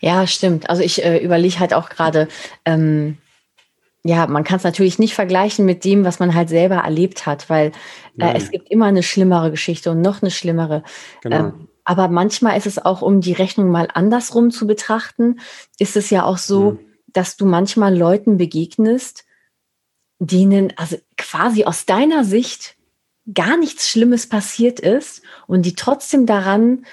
[0.00, 0.68] Ja, stimmt.
[0.68, 2.28] Also ich äh, überlege halt auch gerade,
[2.64, 3.16] ähm,
[4.08, 7.48] ja, man kann es natürlich nicht vergleichen mit dem, was man halt selber erlebt hat,
[7.48, 7.72] weil
[8.18, 10.82] äh, es gibt immer eine schlimmere Geschichte und noch eine schlimmere.
[11.22, 11.36] Genau.
[11.36, 15.38] Ähm, aber manchmal ist es auch, um die Rechnung mal andersrum zu betrachten,
[15.78, 16.78] ist es ja auch so, mhm.
[17.06, 19.24] dass du manchmal Leuten begegnest,
[20.18, 22.76] denen also quasi aus deiner Sicht
[23.32, 26.84] gar nichts Schlimmes passiert ist und die trotzdem daran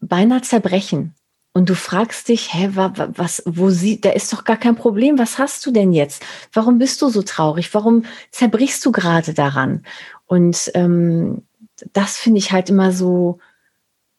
[0.00, 1.15] beinahe zerbrechen.
[1.56, 5.18] Und du fragst dich, hä, was, wo sie, da ist doch gar kein Problem.
[5.18, 6.22] Was hast du denn jetzt?
[6.52, 7.72] Warum bist du so traurig?
[7.72, 9.82] Warum zerbrichst du gerade daran?
[10.26, 11.46] Und ähm,
[11.94, 13.38] das finde ich halt immer so,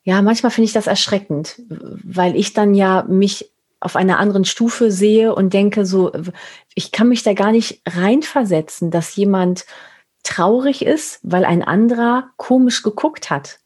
[0.02, 4.92] ja, manchmal finde ich das erschreckend, weil ich dann ja mich auf einer anderen Stufe
[4.92, 6.12] sehe und denke so,
[6.74, 9.68] ich kann mich da gar nicht reinversetzen, dass jemand
[10.24, 13.60] traurig ist, weil ein anderer komisch geguckt hat.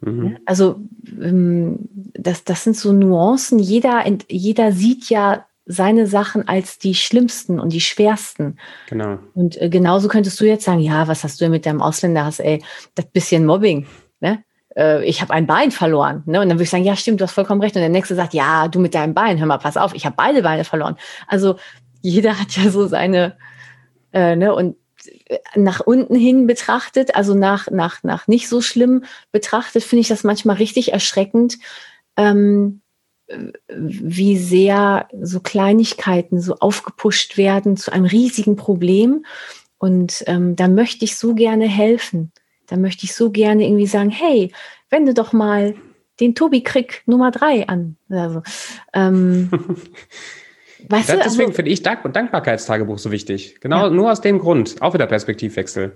[0.00, 0.38] Mhm.
[0.46, 0.80] Also
[1.20, 3.58] ähm, das, das sind so Nuancen.
[3.58, 8.58] Jeder, jeder sieht ja seine Sachen als die schlimmsten und die schwersten.
[8.88, 9.18] Genau.
[9.34, 12.24] Und äh, genauso könntest du jetzt sagen, ja, was hast du denn mit deinem Ausländer
[12.24, 12.62] hast, ey,
[12.94, 13.86] das bisschen Mobbing,
[14.20, 14.44] ne?
[14.76, 16.22] äh, ich habe ein Bein verloren.
[16.26, 16.40] Ne?
[16.40, 17.74] Und dann würde ich sagen, ja, stimmt, du hast vollkommen recht.
[17.76, 20.16] Und der nächste sagt, ja, du mit deinem Bein, hör mal, pass auf, ich habe
[20.16, 20.96] beide Beine verloren.
[21.26, 21.56] Also
[22.02, 23.36] jeder hat ja so seine,
[24.12, 24.76] äh, ne, und
[25.54, 30.24] nach unten hin betrachtet, also nach, nach, nach nicht so schlimm betrachtet, finde ich das
[30.24, 31.58] manchmal richtig erschreckend,
[32.16, 32.80] ähm,
[33.68, 39.24] wie sehr so Kleinigkeiten so aufgepusht werden zu einem riesigen Problem.
[39.78, 42.32] Und ähm, da möchte ich so gerne helfen.
[42.66, 44.52] Da möchte ich so gerne irgendwie sagen, hey,
[44.90, 45.74] wende doch mal
[46.20, 47.96] den Tobi Krieg Nummer drei an.
[48.08, 48.42] Also,
[48.92, 49.50] ähm,
[50.88, 53.60] weißt das, du, deswegen also, finde ich Dank Dankbarkeitstagebuch so wichtig.
[53.60, 53.90] Genau, ja.
[53.90, 54.76] nur aus dem Grund.
[54.80, 55.92] Auch wieder Perspektivwechsel.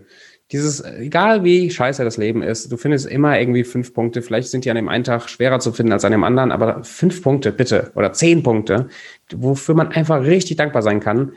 [0.50, 4.22] Dieses, egal wie scheiße das Leben ist, du findest immer irgendwie fünf Punkte.
[4.22, 6.84] Vielleicht sind die an dem einen Tag schwerer zu finden als an dem anderen, aber
[6.84, 8.88] fünf Punkte, bitte, oder zehn Punkte,
[9.30, 11.32] wofür man einfach richtig dankbar sein kann,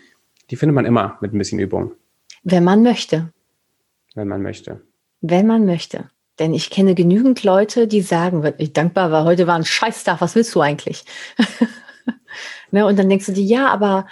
[0.50, 1.92] die findet man immer mit ein bisschen Übung.
[2.44, 3.34] Wenn man möchte.
[4.16, 4.82] Wenn man möchte
[5.22, 6.10] wenn man möchte.
[6.40, 10.36] Denn ich kenne genügend Leute, die sagen, ich dankbar war, heute war ein Scheißtag, was
[10.36, 11.06] willst du eigentlich?
[12.72, 14.08] ne, und dann denkst du dir, ja, aber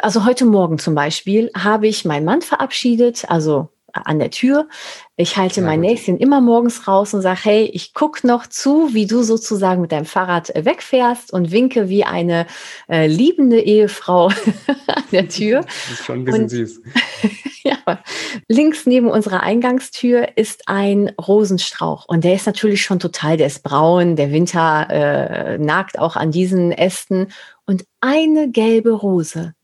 [0.00, 4.68] also heute Morgen zum Beispiel habe ich meinen Mann verabschiedet, also an der Tür.
[5.16, 8.94] Ich halte ja, mein Näschen immer morgens raus und sage, hey, ich gucke noch zu,
[8.94, 12.46] wie du sozusagen mit deinem Fahrrad äh, wegfährst und winke wie eine
[12.88, 14.28] äh, liebende Ehefrau
[14.86, 15.60] an der Tür.
[15.60, 16.82] Das ist schon ein bisschen und, süß.
[17.86, 18.02] ja,
[18.48, 23.62] links neben unserer Eingangstür ist ein Rosenstrauch und der ist natürlich schon total, der ist
[23.62, 27.28] braun, der Winter äh, nagt auch an diesen Ästen
[27.66, 29.54] und eine gelbe Rose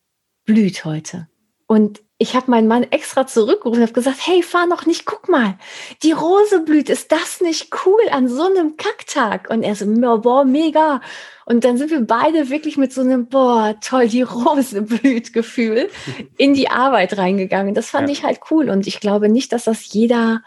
[0.45, 1.29] blüht heute.
[1.67, 5.29] Und ich habe meinen Mann extra zurückgerufen und habe gesagt, hey, fahr noch nicht, guck
[5.29, 5.55] mal,
[6.03, 9.49] die Rose blüht, ist das nicht cool an so einem Kacktag?
[9.51, 11.01] Und er so, boah, mega.
[11.47, 15.89] Und dann sind wir beide wirklich mit so einem, boah, toll, die Rose blüht Gefühl
[16.37, 17.75] in die Arbeit reingegangen.
[17.75, 18.13] Das fand ja.
[18.13, 20.43] ich halt cool und ich glaube nicht, dass das jeder,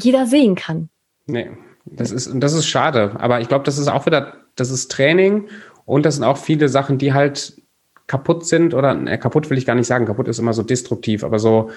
[0.00, 0.88] jeder sehen kann.
[1.26, 1.50] Nee,
[1.84, 3.14] das ist, das ist schade.
[3.18, 5.48] Aber ich glaube, das ist auch wieder, das ist Training
[5.84, 7.60] und das sind auch viele Sachen, die halt
[8.08, 11.22] kaputt sind oder äh, kaputt will ich gar nicht sagen, kaputt ist immer so destruktiv,
[11.22, 11.70] aber so,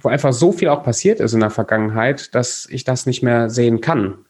[0.00, 3.48] wo einfach so viel auch passiert ist in der Vergangenheit, dass ich das nicht mehr
[3.48, 4.24] sehen kann.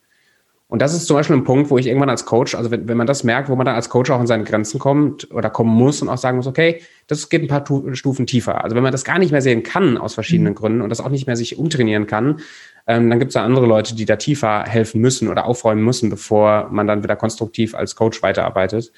[0.73, 2.97] Und das ist zum Beispiel ein Punkt, wo ich irgendwann als Coach, also wenn, wenn
[2.97, 5.71] man das merkt, wo man dann als Coach auch in seine Grenzen kommt oder kommen
[5.71, 8.64] muss und auch sagen muss, okay, das geht ein paar tu Stufen tiefer.
[8.64, 10.57] Also wenn man das gar nicht mehr sehen kann aus verschiedenen mhm.
[10.57, 12.40] Gründen und das auch nicht mehr sich umtrainieren kann,
[12.87, 16.09] ähm, dann gibt es da andere Leute, die da tiefer helfen müssen oder aufräumen müssen,
[16.09, 18.92] bevor man dann wieder konstruktiv als Coach weiterarbeitet.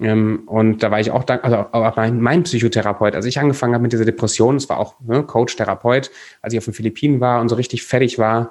[0.00, 3.74] Ähm, und da war ich auch dankbar, also auch mein, mein Psychotherapeut, als ich angefangen
[3.74, 6.10] habe mit dieser Depression, es war auch ne, Coach, Therapeut,
[6.42, 8.50] als ich auf den Philippinen war und so richtig fertig war,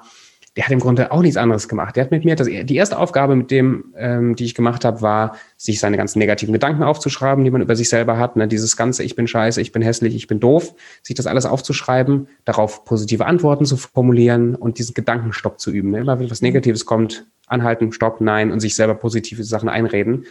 [0.56, 1.96] der hat im Grunde auch nichts anderes gemacht.
[1.96, 5.02] Der hat mit mir, das, die erste Aufgabe mit dem, ähm, die ich gemacht habe,
[5.02, 8.36] war, sich seine ganzen negativen Gedanken aufzuschreiben, die man über sich selber hat.
[8.36, 8.46] Ne?
[8.46, 12.28] Dieses ganze, ich bin scheiße, ich bin hässlich, ich bin doof, sich das alles aufzuschreiben,
[12.44, 15.90] darauf positive Antworten zu formulieren und diesen Gedankenstopp zu üben.
[15.90, 15.98] Ne?
[15.98, 20.24] Immer wenn was Negatives kommt, anhalten, stopp, nein und sich selber positive Sachen einreden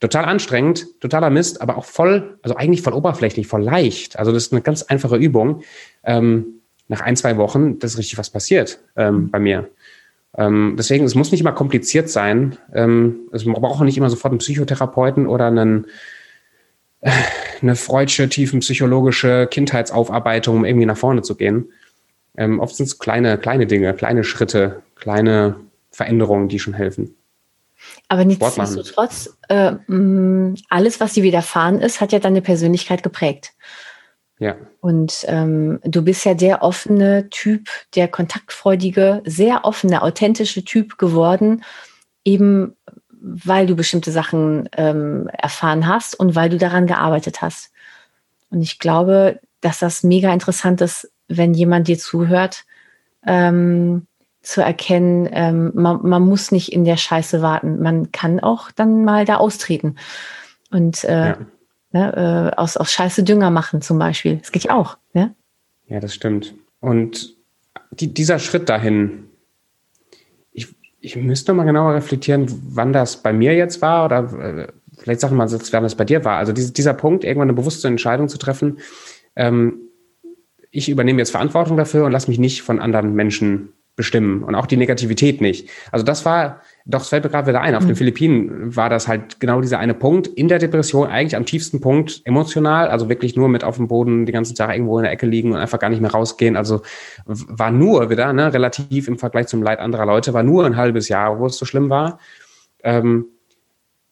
[0.00, 4.18] Total anstrengend, totaler Mist, aber auch voll, also eigentlich voll oberflächlich, voll leicht.
[4.18, 5.62] Also das ist eine ganz einfache Übung.
[6.04, 9.68] Ähm, nach ein, zwei Wochen, das ist richtig was passiert ähm, bei mir.
[10.36, 12.56] Ähm, deswegen, es muss nicht immer kompliziert sein.
[12.72, 15.86] Ähm, es braucht nicht immer sofort einen Psychotherapeuten oder einen,
[17.00, 17.10] äh,
[17.60, 21.72] eine freudsche, tiefenpsychologische Kindheitsaufarbeitung, um irgendwie nach vorne zu gehen.
[22.36, 25.56] Ähm, oft sind es kleine, kleine Dinge, kleine Schritte, kleine
[25.90, 27.16] Veränderungen, die schon helfen.
[28.08, 29.72] Aber nichtsdestotrotz, äh,
[30.68, 33.52] alles, was dir widerfahren ist, hat ja deine Persönlichkeit geprägt.
[34.38, 34.56] Ja.
[34.80, 41.64] Und ähm, du bist ja der offene Typ, der kontaktfreudige, sehr offene, authentische Typ geworden,
[42.24, 42.76] eben
[43.20, 47.72] weil du bestimmte Sachen ähm, erfahren hast und weil du daran gearbeitet hast.
[48.50, 52.64] Und ich glaube, dass das mega interessant ist, wenn jemand dir zuhört,
[53.26, 54.06] ähm,
[54.42, 57.80] zu erkennen, ähm, man, man, muss nicht in der Scheiße warten.
[57.80, 59.96] Man kann auch dann mal da austreten.
[60.70, 61.38] Und äh, ja.
[61.92, 64.36] ne, äh, aus, aus Scheiße Dünger machen zum Beispiel.
[64.36, 64.96] Das geht ja auch.
[65.12, 65.34] Ne?
[65.86, 66.54] Ja, das stimmt.
[66.80, 67.36] Und
[67.90, 69.24] die, dieser Schritt dahin,
[70.52, 75.20] ich, ich müsste mal genauer reflektieren, wann das bei mir jetzt war oder äh, vielleicht
[75.20, 76.36] sagen wir mal, wann das bei dir war.
[76.36, 78.78] Also diese, dieser Punkt, irgendwann eine bewusste Entscheidung zu treffen,
[79.34, 79.80] ähm,
[80.70, 84.64] ich übernehme jetzt Verantwortung dafür und lasse mich nicht von anderen Menschen bestimmen und auch
[84.64, 85.68] die Negativität nicht.
[85.90, 87.88] Also das war, doch, es fällt mir gerade wieder ein, auf mhm.
[87.88, 91.80] den Philippinen war das halt genau dieser eine Punkt in der Depression, eigentlich am tiefsten
[91.80, 95.12] Punkt emotional, also wirklich nur mit auf dem Boden die ganze Tag irgendwo in der
[95.12, 96.56] Ecke liegen und einfach gar nicht mehr rausgehen.
[96.56, 96.82] Also
[97.26, 101.08] war nur wieder, ne, relativ im Vergleich zum Leid anderer Leute, war nur ein halbes
[101.08, 102.20] Jahr, wo es so schlimm war.
[102.84, 103.26] Ähm,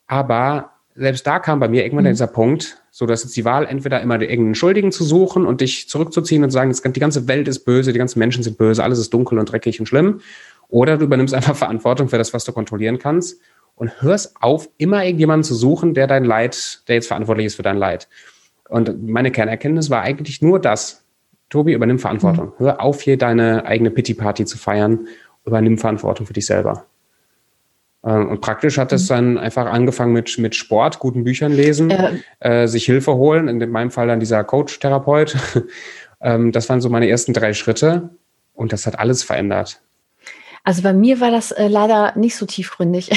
[0.08, 2.10] aber selbst da kam bei mir irgendwann mhm.
[2.10, 5.88] dieser Punkt, so dass jetzt die Wahl entweder immer irgendeinen Schuldigen zu suchen und dich
[5.88, 9.12] zurückzuziehen und sagen, die ganze Welt ist böse, die ganzen Menschen sind böse, alles ist
[9.12, 10.20] dunkel und dreckig und schlimm.
[10.68, 13.40] Oder du übernimmst einfach Verantwortung für das, was du kontrollieren kannst
[13.74, 17.62] und hörst auf, immer irgendjemanden zu suchen, der dein Leid, der jetzt verantwortlich ist für
[17.62, 18.08] dein Leid.
[18.68, 21.04] Und meine Kernerkenntnis war eigentlich nur das.
[21.50, 22.46] Tobi, übernimm Verantwortung.
[22.46, 22.52] Mhm.
[22.58, 25.06] Hör auf, hier deine eigene Pity-Party zu feiern.
[25.44, 26.86] Übernimm Verantwortung für dich selber.
[28.06, 29.14] Ähm, und praktisch hat es mhm.
[29.14, 33.70] dann einfach angefangen mit, mit Sport, guten Büchern lesen, äh, äh, sich Hilfe holen, in
[33.70, 35.36] meinem Fall dann dieser Coach-Therapeut.
[36.20, 38.10] ähm, das waren so meine ersten drei Schritte
[38.54, 39.80] und das hat alles verändert.
[40.62, 43.10] Also bei mir war das äh, leider nicht so tiefgründig.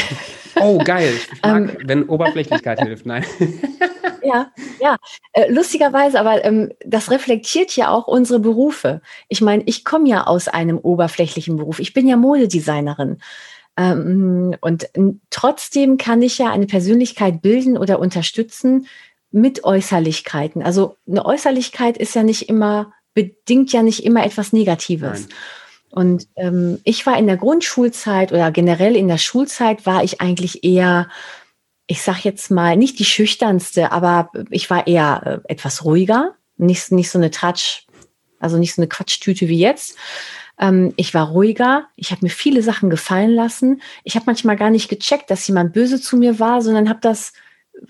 [0.59, 1.13] Oh, geil.
[1.33, 1.77] Ich mag, ähm.
[1.85, 3.05] wenn Oberflächlichkeit hilft.
[3.05, 3.23] Nein.
[4.21, 4.97] Ja, ja.
[5.31, 9.01] Äh, lustigerweise, aber ähm, das reflektiert ja auch unsere Berufe.
[9.29, 11.79] Ich meine, ich komme ja aus einem oberflächlichen Beruf.
[11.79, 13.21] Ich bin ja Modedesignerin.
[13.79, 14.89] Ähm, und
[15.29, 18.87] trotzdem kann ich ja eine Persönlichkeit bilden oder unterstützen
[19.31, 20.61] mit Äußerlichkeiten.
[20.61, 25.21] Also eine Äußerlichkeit ist ja nicht immer, bedingt ja nicht immer etwas Negatives.
[25.21, 25.37] Nein.
[25.91, 30.63] Und ähm, ich war in der Grundschulzeit oder generell in der Schulzeit war ich eigentlich
[30.63, 31.07] eher,
[31.87, 36.91] ich sag jetzt mal, nicht die schüchternste, aber ich war eher äh, etwas ruhiger, nicht,
[36.91, 37.87] nicht so eine Tratsch,
[38.39, 39.95] also nicht so eine Quatschtüte wie jetzt.
[40.59, 41.87] Ähm, ich war ruhiger.
[41.95, 43.81] Ich habe mir viele Sachen gefallen lassen.
[44.03, 47.33] Ich habe manchmal gar nicht gecheckt, dass jemand böse zu mir war, sondern habe das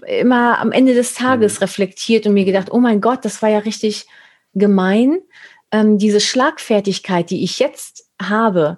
[0.07, 1.63] immer am Ende des Tages mhm.
[1.63, 4.07] reflektiert und mir gedacht, oh mein Gott, das war ja richtig
[4.53, 5.19] gemein.
[5.71, 8.77] Ähm, diese Schlagfertigkeit, die ich jetzt habe,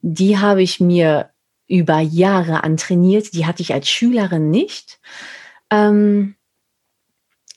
[0.00, 1.30] die habe ich mir
[1.68, 3.34] über Jahre antrainiert.
[3.34, 5.00] Die hatte ich als Schülerin nicht.
[5.70, 6.34] Ähm,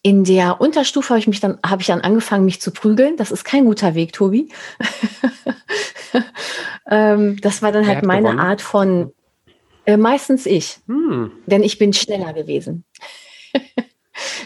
[0.05, 3.17] in der Unterstufe habe ich mich dann, habe ich dann angefangen, mich zu prügeln.
[3.17, 4.49] Das ist kein guter Weg, Tobi.
[6.91, 8.39] ähm, das war dann halt meine gewonnen?
[8.39, 9.13] Art von,
[9.87, 10.77] äh, meistens ich.
[10.85, 11.31] Hm.
[11.47, 12.83] Denn ich bin schneller gewesen.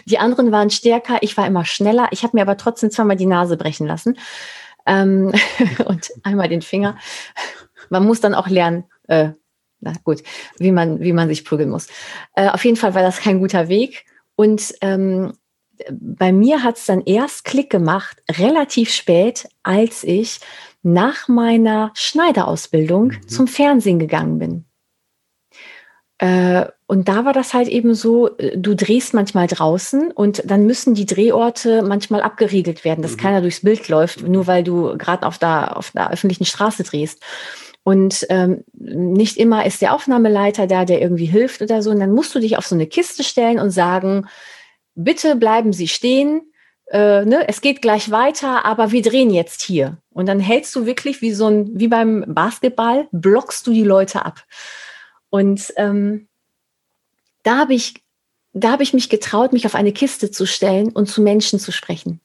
[0.06, 2.08] die anderen waren stärker, ich war immer schneller.
[2.10, 4.16] Ich habe mir aber trotzdem zweimal die Nase brechen lassen.
[4.86, 5.30] Ähm,
[5.84, 6.96] und einmal den Finger.
[7.90, 9.32] Man muss dann auch lernen, äh,
[9.80, 10.22] na gut,
[10.56, 11.88] wie man, wie man sich prügeln muss.
[12.34, 14.06] Äh, auf jeden Fall war das kein guter Weg.
[14.36, 15.34] Und ähm,
[15.90, 20.40] bei mir hat es dann erst Klick gemacht, relativ spät, als ich
[20.82, 23.28] nach meiner Schneiderausbildung mhm.
[23.28, 24.64] zum Fernsehen gegangen bin.
[26.18, 30.66] Äh, und da war das halt eben so, äh, du drehst manchmal draußen und dann
[30.66, 33.20] müssen die Drehorte manchmal abgeriegelt werden, dass mhm.
[33.20, 37.22] keiner durchs Bild läuft, nur weil du gerade auf der, auf der öffentlichen Straße drehst.
[37.84, 41.90] Und ähm, nicht immer ist der Aufnahmeleiter da, der irgendwie hilft oder so.
[41.90, 44.26] Und dann musst du dich auf so eine Kiste stellen und sagen,
[44.94, 46.42] bitte bleiben Sie stehen,
[46.90, 49.98] äh, ne, es geht gleich weiter, aber wir drehen jetzt hier.
[50.10, 54.24] Und dann hältst du wirklich wie so ein, wie beim Basketball, blockst du die Leute
[54.24, 54.44] ab.
[55.30, 56.28] Und ähm,
[57.44, 58.02] da habe ich,
[58.52, 61.70] da habe ich mich getraut, mich auf eine Kiste zu stellen und zu Menschen zu
[61.70, 62.20] sprechen.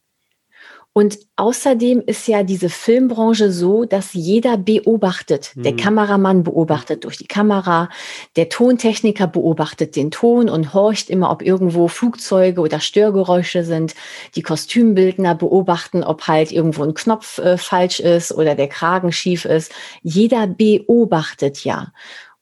[0.97, 5.51] Und außerdem ist ja diese Filmbranche so, dass jeder beobachtet.
[5.53, 5.77] Der mhm.
[5.77, 7.89] Kameramann beobachtet durch die Kamera,
[8.38, 13.93] der Tontechniker beobachtet den Ton und horcht immer, ob irgendwo Flugzeuge oder Störgeräusche sind.
[14.36, 19.43] Die Kostümbildner beobachten, ob halt irgendwo ein Knopf äh, falsch ist oder der Kragen schief
[19.43, 19.73] ist.
[20.01, 21.91] Jeder beobachtet ja.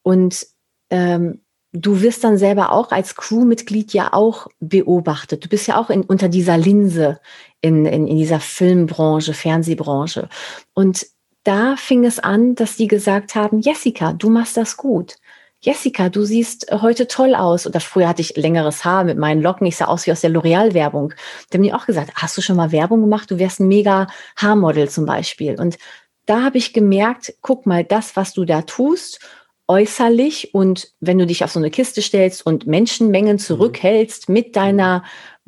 [0.04, 0.46] Und
[0.92, 5.44] ähm, du wirst dann selber auch als Crewmitglied ja auch beobachtet.
[5.44, 7.20] Du bist ja auch in, unter dieser Linse
[7.64, 10.28] in, in, in dieser Filmbranche, Fernsehbranche.
[10.74, 11.08] Und
[11.44, 15.16] da fing es an, dass die gesagt haben, Jessica, du machst das gut.
[15.62, 17.66] Jessica, du siehst heute toll aus.
[17.66, 19.66] Oder früher hatte ich längeres Haar mit meinen Locken.
[19.66, 21.14] Ich sah aus wie aus der L'Oreal-Werbung.
[21.50, 23.32] Da haben die auch gesagt, hast du schon mal Werbung gemacht?
[23.32, 25.60] Du wärst ein mega Haarmodel zum Beispiel.
[25.60, 25.78] Und
[26.26, 29.22] da habe ich gemerkt, guck mal, das, was du da tust,
[29.70, 33.40] äußerlich und wenn du dich auf so eine Kiste stellst und Menschenmengen mhm.
[33.40, 35.04] zurückhältst mit deiner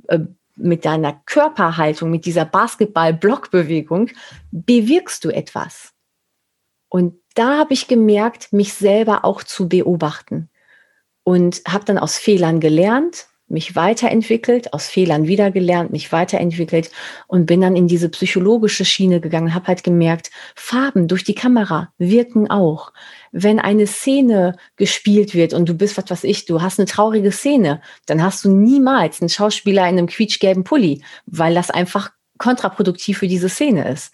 [0.08, 0.19] äh,
[0.56, 4.10] mit deiner Körperhaltung, mit dieser Basketball-Blockbewegung,
[4.52, 5.94] bewirkst du etwas.
[6.89, 10.50] Und da habe ich gemerkt, mich selber auch zu beobachten
[11.24, 16.92] und habe dann aus Fehlern gelernt, mich weiterentwickelt, aus Fehlern wieder gelernt, mich weiterentwickelt
[17.28, 21.94] und bin dann in diese psychologische Schiene gegangen, habe halt gemerkt, Farben durch die Kamera
[21.98, 22.92] wirken auch.
[23.32, 27.32] Wenn eine Szene gespielt wird und du bist, was weiß ich, du hast eine traurige
[27.32, 33.20] Szene, dann hast du niemals einen Schauspieler in einem quietschgelben Pulli, weil das einfach kontraproduktiv
[33.20, 34.14] für diese Szene ist.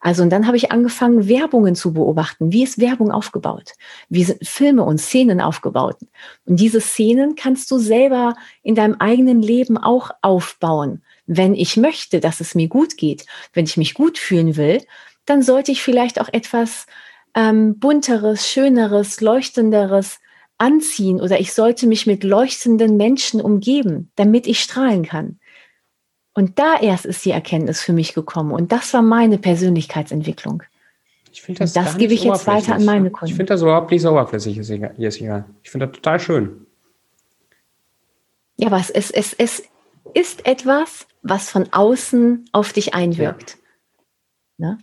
[0.00, 2.52] Also und dann habe ich angefangen, Werbungen zu beobachten.
[2.52, 3.72] Wie ist Werbung aufgebaut?
[4.08, 5.96] Wie sind Filme und Szenen aufgebaut?
[6.44, 11.02] Und diese Szenen kannst du selber in deinem eigenen Leben auch aufbauen.
[11.26, 14.82] Wenn ich möchte, dass es mir gut geht, wenn ich mich gut fühlen will,
[15.26, 16.86] dann sollte ich vielleicht auch etwas
[17.34, 20.20] ähm, bunteres, schöneres, leuchtenderes
[20.58, 25.38] anziehen oder ich sollte mich mit leuchtenden Menschen umgeben, damit ich strahlen kann.
[26.38, 28.52] Und da erst ist die Erkenntnis für mich gekommen.
[28.52, 30.62] Und das war meine Persönlichkeitsentwicklung.
[31.32, 33.32] Ich finde das, das gebe ich jetzt weiter an meine Kunden.
[33.32, 34.56] Ich finde das überhaupt nicht so oberflächlich,
[34.96, 35.44] Jessica.
[35.64, 36.64] Ich finde das total schön.
[38.56, 39.64] Ja, aber es, es, es, es
[40.14, 43.58] ist etwas, was von außen auf dich einwirkt.
[44.58, 44.74] Ja.
[44.74, 44.78] Ne?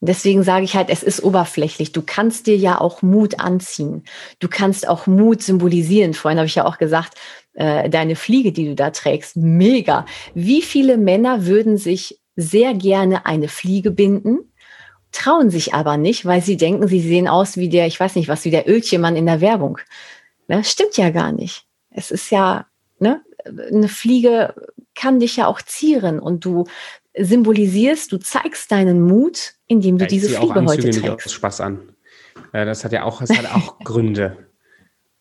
[0.00, 1.92] Deswegen sage ich halt, es ist oberflächlich.
[1.92, 4.04] Du kannst dir ja auch Mut anziehen.
[4.40, 6.12] Du kannst auch Mut symbolisieren.
[6.12, 7.14] Vorhin habe ich ja auch gesagt,
[7.58, 10.06] äh, deine Fliege, die du da trägst, mega.
[10.32, 14.52] Wie viele Männer würden sich sehr gerne eine Fliege binden,
[15.10, 18.28] trauen sich aber nicht, weil sie denken, sie sehen aus wie der, ich weiß nicht
[18.28, 19.78] was, wie der Öltjemann in der Werbung.
[20.46, 20.62] Ne?
[20.62, 21.64] Stimmt ja gar nicht.
[21.90, 22.66] Es ist ja,
[23.00, 23.22] ne?
[23.44, 24.54] eine Fliege
[24.94, 26.64] kann dich ja auch zieren und du
[27.18, 31.32] symbolisierst, du zeigst deinen Mut, indem du ja, diese Fliege heute trägst.
[31.32, 31.92] Spaß an.
[32.52, 34.47] Äh, das hat ja auch, das hat auch Gründe.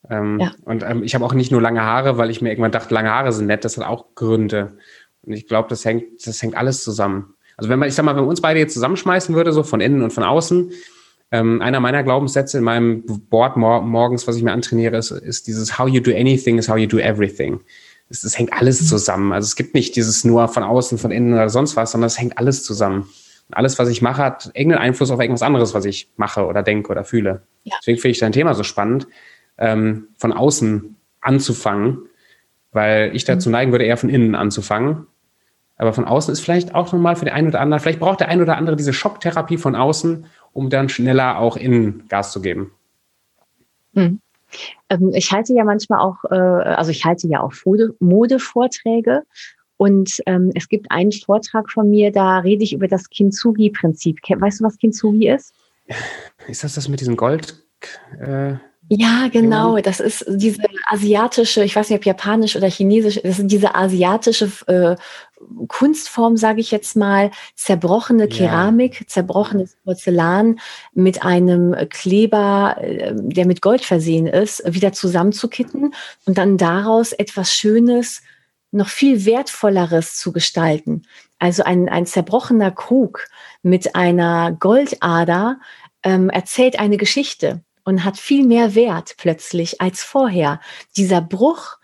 [0.10, 0.52] Ähm, ja.
[0.64, 3.12] Und ähm, ich habe auch nicht nur lange Haare, weil ich mir irgendwann dachte, lange
[3.12, 4.78] Haare sind nett, das hat auch Gründe.
[5.22, 7.34] Und ich glaube, das hängt, das hängt alles zusammen.
[7.58, 9.82] Also wenn man, ich sag mal, wenn man uns beide jetzt zusammenschmeißen würde, so von
[9.82, 10.72] innen und von außen,
[11.32, 15.48] ähm, einer meiner Glaubenssätze in meinem Board mor morgens, was ich mir antrainiere, ist, ist
[15.48, 17.60] dieses How you do anything is how you do everything.
[18.10, 18.86] Es, es hängt alles mhm.
[18.86, 19.34] zusammen.
[19.34, 22.20] Also es gibt nicht dieses nur von außen, von innen oder sonst was, sondern es
[22.20, 23.10] hängt alles zusammen.
[23.50, 26.64] Und alles, was ich mache, hat irgendeinen Einfluss auf irgendwas anderes, was ich mache oder
[26.64, 27.42] denke oder fühle.
[27.64, 27.76] Ja.
[27.82, 29.08] Deswegen finde ich dein Thema so spannend,
[29.58, 32.08] ähm, von außen anzufangen,
[32.72, 33.54] weil ich dazu mhm.
[33.54, 35.08] neigen würde, eher von innen anzufangen.
[35.78, 38.30] Aber von außen ist vielleicht auch nochmal für den einen oder anderen, vielleicht braucht der
[38.30, 42.72] ein oder andere diese Schocktherapie von außen, um dann schneller auch innen Gas zu geben.
[43.94, 44.20] Hm.
[44.90, 47.54] Ähm, ich halte ja manchmal auch, äh, also ich halte ja auch
[48.00, 49.24] Modevorträge
[49.78, 54.20] und ähm, es gibt einen Vortrag von mir, da rede ich über das Kintsugi-Prinzip.
[54.28, 55.54] Weißt du, was Kintsugi ist?
[56.48, 57.64] Ist das das mit diesem Gold?
[58.20, 58.56] Äh,
[58.90, 59.78] ja, genau.
[59.80, 64.50] Das ist diese asiatische, ich weiß nicht, ob japanisch oder chinesisch, das ist diese asiatische
[64.68, 64.96] äh,
[65.68, 69.08] Kunstform, sage ich jetzt mal, zerbrochene Keramik, ja.
[69.08, 70.60] zerbrochenes Porzellan
[70.94, 75.94] mit einem Kleber, äh, der mit Gold versehen ist, wieder zusammenzukitten
[76.26, 78.22] und dann daraus etwas Schönes,
[78.72, 81.04] noch viel wertvolleres zu gestalten.
[81.40, 83.26] Also ein, ein zerbrochener Krug
[83.64, 85.60] mit einer Goldader
[86.04, 90.60] ähm, erzählt eine Geschichte und hat viel mehr Wert plötzlich als vorher.
[90.98, 91.78] Dieser Bruch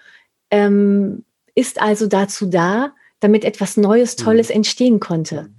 [0.51, 1.23] ähm,
[1.55, 4.23] ist also dazu da, damit etwas Neues, mhm.
[4.25, 5.49] Tolles entstehen konnte.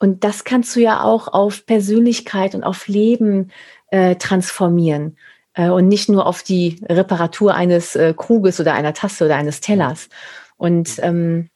[0.00, 3.52] Und das kannst du ja auch auf Persönlichkeit und auf Leben
[3.92, 5.16] äh, transformieren
[5.52, 9.60] äh, und nicht nur auf die Reparatur eines äh, Kruges oder einer Tasse oder eines
[9.60, 10.08] Tellers.
[10.56, 11.50] Und ähm,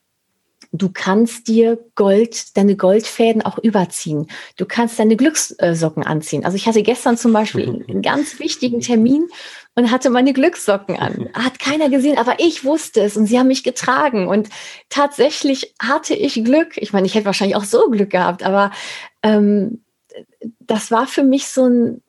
[0.73, 4.29] Du kannst dir Gold, deine Goldfäden auch überziehen.
[4.57, 6.45] Du kannst deine Glückssocken anziehen.
[6.45, 9.29] Also ich hatte gestern zum Beispiel einen ganz wichtigen Termin
[9.75, 11.31] und hatte meine Glückssocken an.
[11.33, 14.29] Hat keiner gesehen, aber ich wusste es und sie haben mich getragen.
[14.29, 14.49] Und
[14.91, 16.77] tatsächlich hatte ich Glück.
[16.77, 18.71] Ich meine, ich hätte wahrscheinlich auch so Glück gehabt, aber
[19.23, 19.83] ähm,
[20.61, 22.03] das war für mich so ein,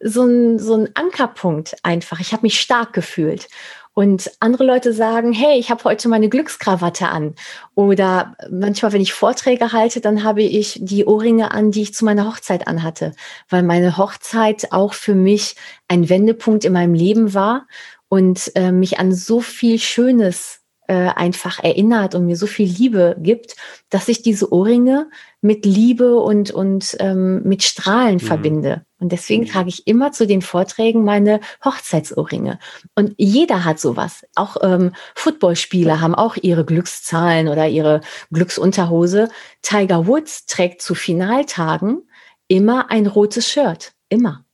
[0.00, 2.20] so ein, so ein Ankerpunkt einfach.
[2.20, 3.48] Ich habe mich stark gefühlt.
[3.94, 7.34] Und andere Leute sagen, hey, ich habe heute meine Glückskrawatte an.
[7.76, 12.04] Oder manchmal, wenn ich Vorträge halte, dann habe ich die Ohrringe an, die ich zu
[12.04, 13.12] meiner Hochzeit anhatte,
[13.48, 15.54] weil meine Hochzeit auch für mich
[15.86, 17.66] ein Wendepunkt in meinem Leben war
[18.08, 23.16] und äh, mich an so viel Schönes äh, einfach erinnert und mir so viel Liebe
[23.20, 23.56] gibt,
[23.90, 25.08] dass ich diese Ohrringe
[25.40, 28.20] mit Liebe und, und ähm, mit Strahlen mhm.
[28.20, 28.84] verbinde.
[29.04, 29.48] Und deswegen mhm.
[29.48, 32.58] trage ich immer zu den Vorträgen meine Hochzeitsohrringe.
[32.94, 34.24] Und jeder hat sowas.
[34.34, 38.00] Auch ähm, Footballspieler haben auch ihre Glückszahlen oder ihre
[38.32, 39.28] Glücksunterhose.
[39.60, 42.08] Tiger Woods trägt zu Finaltagen
[42.48, 43.92] immer ein rotes Shirt.
[44.08, 44.46] Immer.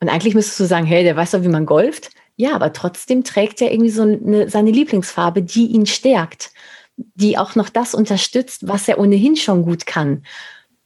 [0.00, 2.10] Und eigentlich müsstest du sagen, hey, der weiß doch, wie man golft.
[2.34, 6.50] Ja, aber trotzdem trägt er irgendwie so eine, seine Lieblingsfarbe, die ihn stärkt,
[6.96, 10.24] die auch noch das unterstützt, was er ohnehin schon gut kann.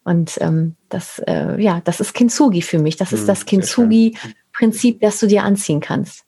[0.09, 2.97] Und ähm, das, äh, ja, das ist Kintsugi für mich.
[2.97, 6.25] Das ist hm, das Kintsugi-Prinzip, das du dir anziehen kannst.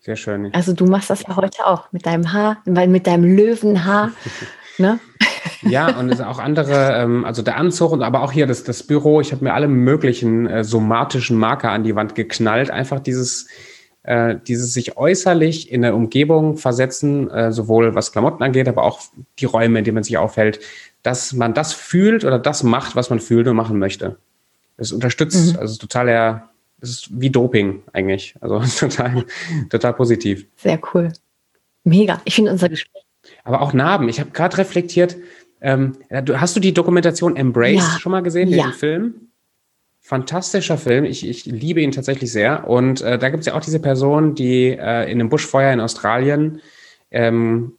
[0.00, 0.52] Sehr schön.
[0.52, 4.10] Also du machst das ja heute auch mit deinem Haar, mit deinem Löwenhaar.
[4.78, 4.98] ne?
[5.62, 8.82] Ja, und es auch andere, ähm, also der Anzug und aber auch hier das, das
[8.82, 9.20] Büro.
[9.20, 12.72] Ich habe mir alle möglichen äh, somatischen Marker an die Wand geknallt.
[12.72, 13.46] Einfach dieses,
[14.02, 19.00] äh, dieses sich äußerlich in der Umgebung versetzen, äh, sowohl was Klamotten angeht, aber auch
[19.38, 20.58] die Räume, in denen man sich aufhält,
[21.02, 24.18] dass man das fühlt oder das macht, was man fühlt und machen möchte.
[24.76, 25.58] Das unterstützt, mhm.
[25.58, 28.34] also total eher, das ist wie Doping eigentlich.
[28.40, 29.24] Also total,
[29.68, 30.46] total positiv.
[30.56, 31.12] Sehr cool.
[31.84, 32.20] Mega.
[32.24, 33.04] Ich finde unser Gespräch.
[33.44, 34.08] Aber auch Narben.
[34.08, 35.16] Ich habe gerade reflektiert,
[35.60, 37.98] ähm, hast du die Dokumentation Embrace ja.
[37.98, 38.64] schon mal gesehen, ja.
[38.64, 39.14] den Film?
[40.00, 41.04] Fantastischer Film.
[41.04, 42.68] Ich, ich liebe ihn tatsächlich sehr.
[42.68, 45.80] Und äh, da gibt es ja auch diese Person, die äh, in einem Buschfeuer in
[45.80, 46.60] Australien
[47.10, 47.76] ähm,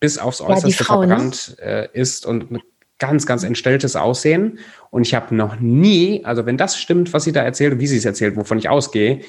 [0.00, 1.08] bis aufs Äußerste Frau, ne?
[1.08, 1.88] verbrannt ne?
[1.92, 2.60] ist und ein
[2.98, 4.58] ganz, ganz entstelltes Aussehen.
[4.90, 7.86] Und ich habe noch nie, also wenn das stimmt, was sie da erzählt und wie
[7.86, 9.20] sie es erzählt, wovon ich ausgehe,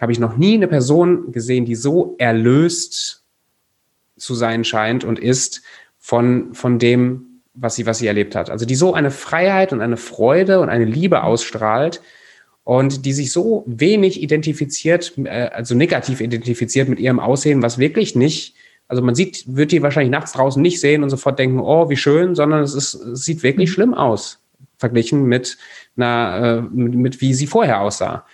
[0.00, 3.24] habe ich noch nie eine Person gesehen, die so erlöst
[4.16, 5.62] zu sein scheint und ist
[5.98, 8.50] von, von dem, was sie, was sie erlebt hat.
[8.50, 12.02] Also die so eine Freiheit und eine Freude und eine Liebe ausstrahlt
[12.64, 18.16] und die sich so wenig identifiziert, äh, also negativ identifiziert mit ihrem Aussehen, was wirklich
[18.16, 18.54] nicht,
[18.88, 21.96] also man sieht, wird die wahrscheinlich nachts draußen nicht sehen und sofort denken, oh, wie
[21.96, 23.72] schön, sondern es, ist, es sieht wirklich mhm.
[23.72, 24.40] schlimm aus,
[24.78, 25.56] verglichen mit
[25.96, 28.26] einer, äh, mit, mit wie sie vorher aussah.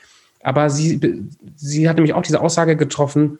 [0.42, 3.38] Aber sie, sie hat nämlich auch diese Aussage getroffen,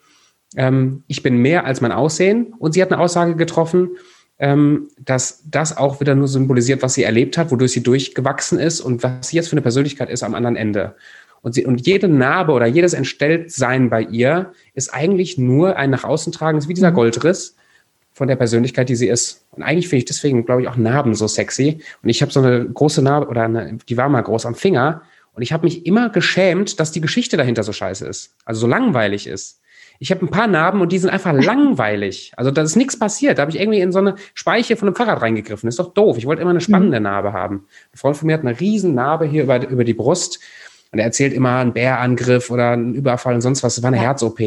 [0.55, 2.53] ähm, ich bin mehr als mein Aussehen.
[2.57, 3.91] Und sie hat eine Aussage getroffen,
[4.39, 8.81] ähm, dass das auch wieder nur symbolisiert, was sie erlebt hat, wodurch sie durchgewachsen ist
[8.81, 10.95] und was sie jetzt für eine Persönlichkeit ist am anderen Ende.
[11.41, 16.03] Und, sie, und jede Narbe oder jedes Entstelltsein bei ihr ist eigentlich nur ein nach
[16.03, 16.95] außen tragen, ist wie dieser mhm.
[16.95, 17.55] Goldriss
[18.13, 19.45] von der Persönlichkeit, die sie ist.
[19.51, 21.79] Und eigentlich finde ich deswegen, glaube ich, auch Narben so sexy.
[22.03, 25.01] Und ich habe so eine große Narbe, oder eine, die war mal groß am Finger.
[25.33, 28.35] Und ich habe mich immer geschämt, dass die Geschichte dahinter so scheiße ist.
[28.45, 29.61] Also so langweilig ist.
[29.99, 32.33] Ich habe ein paar Narben und die sind einfach langweilig.
[32.35, 33.37] Also da ist nichts passiert.
[33.37, 35.67] Da habe ich irgendwie in so eine Speiche von einem Fahrrad reingegriffen.
[35.67, 36.17] Das ist doch doof.
[36.17, 37.03] Ich wollte immer eine spannende mhm.
[37.03, 37.67] Narbe haben.
[37.93, 40.39] Ein Freund von mir hat eine riesen Narbe hier über, über die Brust.
[40.91, 43.75] Und er erzählt immer einen Bärangriff oder einen Überfall und sonst was.
[43.75, 44.03] Das war eine ja.
[44.03, 44.39] Herz-OP.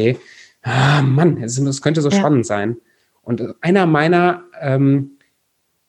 [0.61, 2.17] Ah, Mann, das könnte so ja.
[2.17, 2.77] spannend sein.
[3.21, 5.11] Und einer meiner ähm,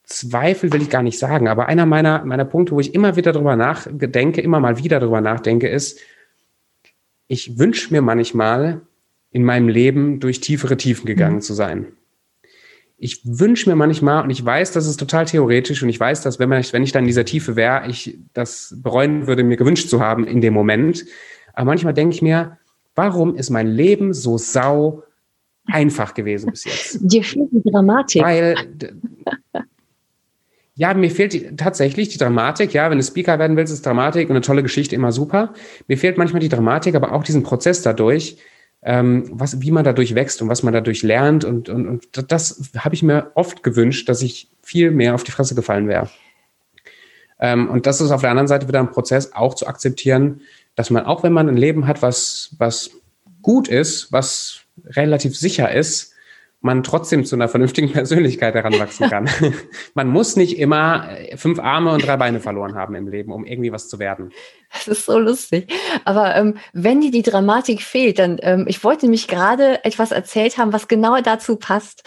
[0.05, 3.33] Zweifel will ich gar nicht sagen, aber einer meiner, meiner Punkte, wo ich immer wieder
[3.33, 5.99] drüber nachdenke, immer mal wieder drüber nachdenke, ist,
[7.29, 8.83] ich wünsche mir manchmal,
[9.37, 11.41] in meinem Leben durch tiefere Tiefen gegangen mhm.
[11.43, 11.89] zu sein.
[12.99, 16.39] Ich wünsche mir manchmal, und ich weiß, das ist total theoretisch, und ich weiß, dass
[16.39, 19.89] wenn, man, wenn ich dann in dieser Tiefe wäre, ich das bereuen würde, mir gewünscht
[19.89, 21.05] zu haben in dem Moment.
[21.53, 22.59] Aber manchmal denke ich mir,
[22.95, 25.03] warum ist mein Leben so sau
[25.67, 26.99] einfach gewesen bis jetzt?
[27.01, 28.23] Dir fehlt die Dramatik.
[28.23, 28.57] Weil,
[30.75, 32.73] ja, mir fehlt die, tatsächlich die Dramatik.
[32.75, 35.55] Ja, wenn du Speaker werden willst, ist Dramatik und eine tolle Geschichte immer super.
[35.89, 38.39] Mir fehlt manchmal die Dramatik, aber auch diesen Prozess dadurch,
[38.87, 41.45] ähm, was, wie man dadurch wächst und was man dadurch lernt.
[41.45, 45.33] Und, und, und das habe ich mir oft gewünscht, dass ich viel mehr auf die
[45.33, 46.09] Fresse gefallen wäre.
[47.41, 50.41] Ähm, und das ist auf der anderen Seite wieder ein Prozess, auch zu akzeptieren,
[50.77, 52.91] dass man, auch wenn man ein Leben hat, was, was
[53.43, 56.13] gut ist, was relativ sicher ist,
[56.61, 59.29] man trotzdem zu einer vernünftigen Persönlichkeit heranwachsen kann.
[59.95, 63.45] man muss nicht immer äh, fünf Arme und drei Beine verloren haben im Leben, um
[63.45, 64.33] irgendwie was zu werden.
[64.73, 65.73] Das ist so lustig.
[66.05, 70.59] Aber ähm, wenn dir die Dramatik fehlt, dann, ähm, ich wollte nämlich gerade etwas erzählt
[70.59, 72.03] haben, was genau dazu passt.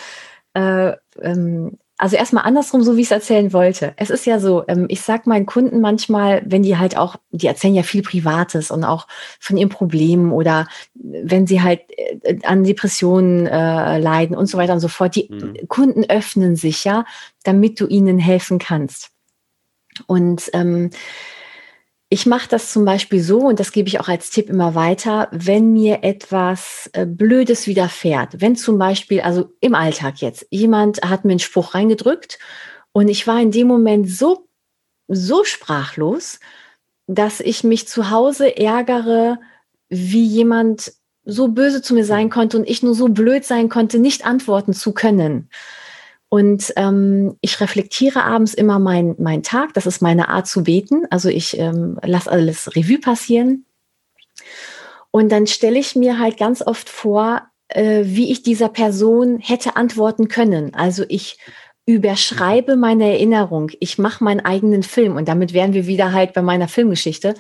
[0.54, 3.94] äh, ähm, also erstmal andersrum, so wie ich es erzählen wollte.
[3.98, 7.48] Es ist ja so, ähm, ich sag meinen Kunden manchmal, wenn die halt auch, die
[7.48, 9.06] erzählen ja viel Privates und auch
[9.40, 14.74] von ihren Problemen oder wenn sie halt äh, an Depressionen äh, leiden und so weiter
[14.74, 15.14] und so fort.
[15.16, 15.68] Die mhm.
[15.68, 17.04] Kunden öffnen sich ja,
[17.44, 19.12] damit du ihnen helfen kannst.
[20.08, 20.92] Und ähm,
[22.10, 25.28] ich mache das zum Beispiel so, und das gebe ich auch als Tipp immer weiter,
[25.32, 31.24] wenn mir etwas äh, Blödes widerfährt, wenn zum Beispiel, also im Alltag jetzt, jemand hat
[31.24, 32.40] mir einen Spruch reingedrückt
[32.92, 34.48] und ich war in dem Moment so,
[35.08, 36.40] so sprachlos,
[37.06, 39.40] dass ich mich zu Hause ärgere,
[39.90, 40.94] wie jemand
[41.26, 44.74] so böse zu mir sein konnte und ich nur so blöd sein konnte, nicht antworten
[44.74, 45.50] zu können.
[46.30, 49.74] Und ähm, ich reflektiere abends immer meinen mein Tag.
[49.74, 51.08] Das ist meine Art zu beten.
[51.10, 53.66] Also ich ähm, lasse alles Revue passieren.
[55.12, 59.76] Und dann stelle ich mir halt ganz oft vor, äh, wie ich dieser Person hätte
[59.76, 60.76] antworten können.
[60.76, 61.40] Also ich
[61.88, 63.72] überschreibe meine Erinnerung.
[63.80, 65.16] Ich mache meinen eigenen Film.
[65.16, 67.34] Und damit wären wir wieder halt bei meiner Filmgeschichte.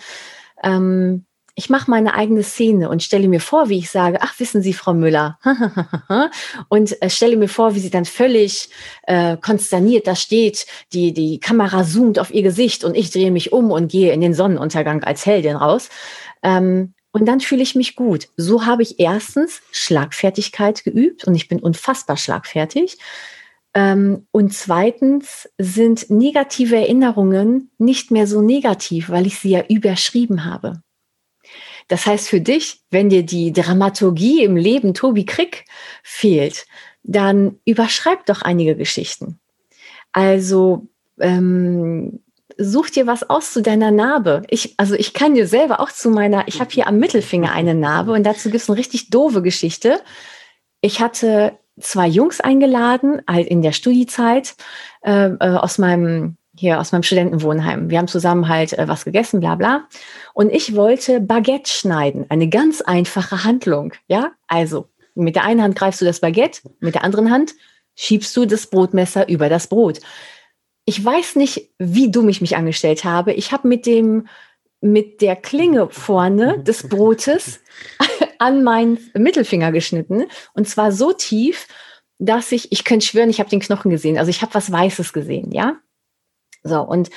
[0.63, 1.25] Ähm,
[1.59, 4.71] ich mache meine eigene Szene und stelle mir vor, wie ich sage, ach, wissen Sie,
[4.71, 5.37] Frau Müller,
[6.69, 8.69] und äh, stelle mir vor, wie sie dann völlig
[9.03, 13.51] äh, konsterniert da steht, die, die Kamera zoomt auf ihr Gesicht und ich drehe mich
[13.51, 15.89] um und gehe in den Sonnenuntergang als Heldin raus.
[16.43, 18.29] Ähm, und dann fühle ich mich gut.
[18.37, 22.97] So habe ich erstens Schlagfertigkeit geübt und ich bin unfassbar schlagfertig.
[23.73, 30.45] Ähm, und zweitens sind negative Erinnerungen nicht mehr so negativ, weil ich sie ja überschrieben
[30.45, 30.81] habe.
[31.89, 35.65] Das heißt für dich, wenn dir die Dramaturgie im Leben Tobi Krieg
[36.03, 36.65] fehlt,
[37.03, 39.39] dann überschreib doch einige Geschichten.
[40.11, 40.87] Also
[41.19, 42.21] ähm,
[42.57, 44.43] such dir was aus zu deiner Narbe.
[44.49, 47.73] Ich, also ich kann dir selber auch zu meiner, ich habe hier am Mittelfinger eine
[47.73, 49.99] Narbe und dazu gibt es eine richtig doofe Geschichte.
[50.81, 54.55] Ich hatte zwei Jungs eingeladen, halt in der Studiezeit,
[55.01, 57.89] äh, äh aus meinem hier aus meinem Studentenwohnheim.
[57.89, 59.87] Wir haben zusammen halt äh, was gegessen, bla bla.
[60.33, 62.25] Und ich wollte Baguette schneiden.
[62.27, 63.93] Eine ganz einfache Handlung.
[64.07, 67.53] Ja, also mit der einen Hand greifst du das Baguette, mit der anderen Hand
[67.95, 69.99] schiebst du das Brotmesser über das Brot.
[70.85, 73.33] Ich weiß nicht, wie dumm ich mich angestellt habe.
[73.33, 74.27] Ich habe mit dem
[74.81, 77.59] mit der Klinge vorne des Brotes
[78.39, 81.67] an meinen Mittelfinger geschnitten und zwar so tief,
[82.17, 84.17] dass ich, ich könnte schwören, ich habe den Knochen gesehen.
[84.17, 85.77] Also ich habe was Weißes gesehen, ja.
[86.63, 87.09] So, und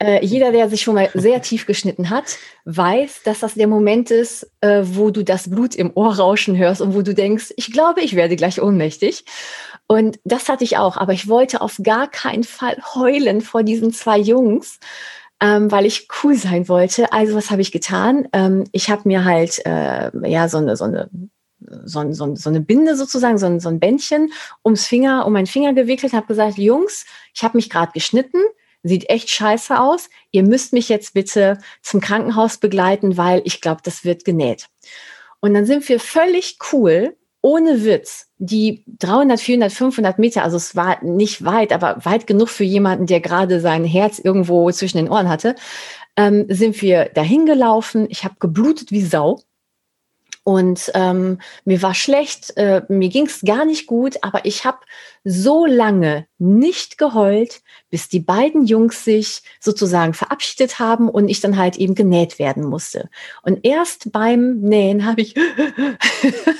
[0.00, 4.10] äh, jeder, der sich schon mal sehr tief geschnitten hat, weiß, dass das der Moment
[4.10, 7.72] ist, äh, wo du das Blut im Ohr rauschen hörst und wo du denkst, ich
[7.72, 9.24] glaube, ich werde gleich ohnmächtig.
[9.88, 13.92] Und das hatte ich auch, aber ich wollte auf gar keinen Fall heulen vor diesen
[13.92, 14.78] zwei Jungs,
[15.40, 17.12] ähm, weil ich cool sein wollte.
[17.12, 18.28] Also was habe ich getan?
[18.32, 21.10] Ähm, ich habe mir halt äh, ja so eine so eine
[21.84, 24.32] so, so, so eine Binde sozusagen, so ein, so ein Bändchen
[24.64, 28.38] ums Finger, um meinen Finger gewickelt, habe gesagt, Jungs, ich habe mich gerade geschnitten,
[28.82, 30.08] sieht echt scheiße aus.
[30.30, 34.66] Ihr müsst mich jetzt bitte zum Krankenhaus begleiten, weil ich glaube, das wird genäht.
[35.40, 40.74] Und dann sind wir völlig cool, ohne Witz, die 300, 400, 500 Meter, also es
[40.74, 45.08] war nicht weit, aber weit genug für jemanden, der gerade sein Herz irgendwo zwischen den
[45.08, 45.54] Ohren hatte,
[46.16, 48.06] ähm, sind wir dahin gelaufen.
[48.10, 49.40] Ich habe geblutet wie Sau.
[50.48, 54.78] Und ähm, mir war schlecht, äh, mir ging es gar nicht gut, aber ich habe
[55.22, 61.58] so lange nicht geheult, bis die beiden Jungs sich sozusagen verabschiedet haben und ich dann
[61.58, 63.10] halt eben genäht werden musste.
[63.42, 65.34] Und erst beim Nähen habe ich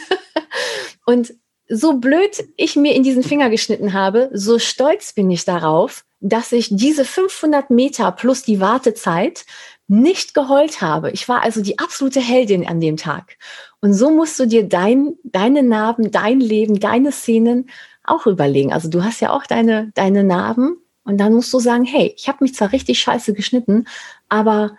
[1.07, 1.32] und
[1.70, 6.53] so blöd ich mir in diesen Finger geschnitten habe, so stolz bin ich darauf, dass
[6.53, 9.47] ich diese 500 Meter plus die Wartezeit
[9.89, 11.11] nicht geheult habe.
[11.11, 13.39] Ich war also die absolute Heldin an dem Tag.
[13.80, 17.70] Und so musst du dir dein, deine Narben, dein Leben, deine Szenen
[18.05, 18.72] auch überlegen.
[18.72, 22.28] Also du hast ja auch deine, deine Narben und dann musst du sagen, hey, ich
[22.28, 23.86] habe mich zwar richtig scheiße geschnitten,
[24.28, 24.76] aber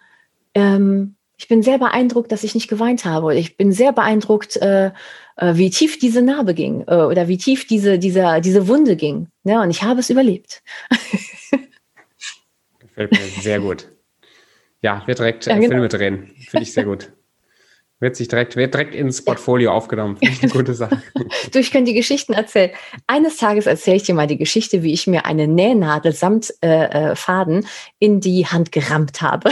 [0.54, 3.36] ähm, ich bin sehr beeindruckt, dass ich nicht geweint habe.
[3.36, 4.92] Ich bin sehr beeindruckt, äh,
[5.38, 9.28] äh, wie tief diese Narbe ging äh, oder wie tief diese, diese, diese Wunde ging.
[9.44, 9.64] Ja, ne?
[9.64, 10.62] und ich habe es überlebt.
[12.80, 13.88] Gefällt mir sehr gut.
[14.82, 15.70] Ja, wir direkt ja, äh, genau.
[15.70, 16.32] Filme drehen.
[16.50, 17.12] Finde ich sehr gut.
[18.02, 20.16] Wird sich direkt, wird direkt ins Portfolio aufgenommen.
[20.16, 21.04] Finde ich eine gute Sache.
[21.52, 22.72] du, ich könnte die Geschichten erzählen.
[23.08, 27.10] Eines Tages erzähle ich dir mal die Geschichte, wie ich mir eine Nähnadel samt äh,
[27.10, 27.68] äh Faden
[28.00, 29.52] in die Hand gerammt habe.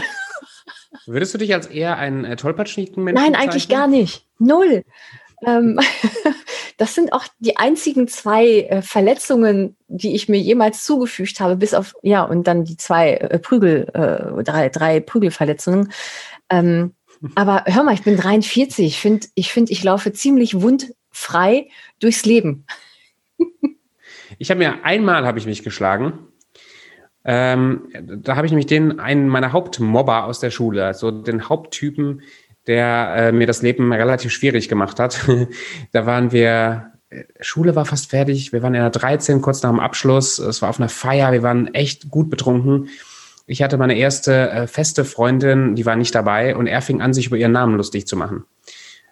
[1.06, 4.26] Würdest du dich als eher ein äh, tollpatschnigen Mensch Nein, eigentlich gar nicht.
[4.40, 4.86] Null.
[5.46, 5.80] Ähm,
[6.78, 11.74] das sind auch die einzigen zwei äh, Verletzungen, die ich mir jemals zugefügt habe, bis
[11.74, 15.92] auf, ja, und dann die zwei äh, Prügel, äh, drei, drei Prügelverletzungen.
[16.50, 16.94] Ähm,
[17.36, 18.86] aber hör mal, ich bin 43.
[18.86, 21.70] Ich finde, ich, find, ich laufe ziemlich wundfrei
[22.00, 22.66] durchs Leben.
[24.40, 26.28] Ich habe mir einmal habe ich mich geschlagen.
[27.24, 32.22] Ähm, da habe ich nämlich den einen meiner Hauptmobber aus der Schule, also den Haupttypen,
[32.68, 35.20] der äh, mir das Leben relativ schwierig gemacht hat.
[35.92, 38.54] da waren wir äh, Schule war fast fertig.
[38.54, 40.40] Wir waren in der 13, kurz nach dem Abschluss.
[40.40, 41.32] Es war auf einer Feier.
[41.32, 42.90] Wir waren echt gut betrunken.
[43.46, 47.14] Ich hatte meine erste äh, feste Freundin, die war nicht dabei und er fing an,
[47.14, 48.44] sich über ihren Namen lustig zu machen.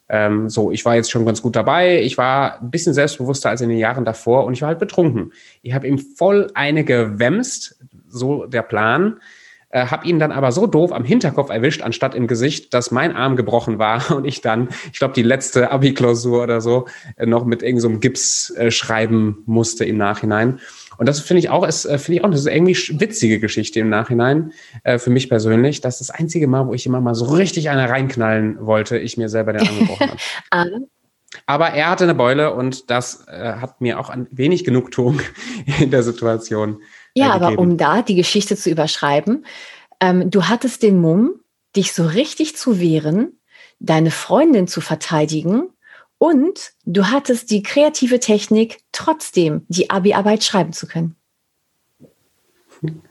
[0.10, 2.02] Ähm, so, ich war jetzt schon ganz gut dabei.
[2.02, 5.32] Ich war ein bisschen selbstbewusster als in den Jahren davor und ich war halt betrunken.
[5.62, 7.80] Ich habe ihm voll eine gewämst,
[8.10, 9.20] so der Plan.
[9.70, 13.16] Äh, habe ihn dann aber so doof am Hinterkopf erwischt, anstatt im Gesicht, dass mein
[13.16, 16.86] Arm gebrochen war und ich dann, ich glaube, die letzte Abi-Klausur oder so,
[17.18, 20.60] äh, noch mit irgendeinem so Gips äh, schreiben musste im Nachhinein.
[20.98, 23.90] Und das finde ich auch, ist, äh, finde ich auch eine irgendwie witzige Geschichte im
[23.90, 24.54] Nachhinein,
[24.84, 25.82] äh, für mich persönlich.
[25.82, 29.18] Das ist das einzige Mal, wo ich immer mal so richtig eine reinknallen wollte, ich
[29.18, 30.12] mir selber den angebrochen
[30.52, 30.88] habe.
[31.48, 35.20] Aber er hatte eine Beule und das äh, hat mir auch ein wenig Genugtuung
[35.80, 36.82] in der Situation.
[37.16, 39.46] Ja, aber um da die Geschichte zu überschreiben,
[40.02, 41.40] ähm, du hattest den Mumm,
[41.76, 43.40] dich so richtig zu wehren,
[43.80, 45.70] deine Freundin zu verteidigen
[46.18, 51.16] und du hattest die kreative Technik, trotzdem die Abi-Arbeit schreiben zu können.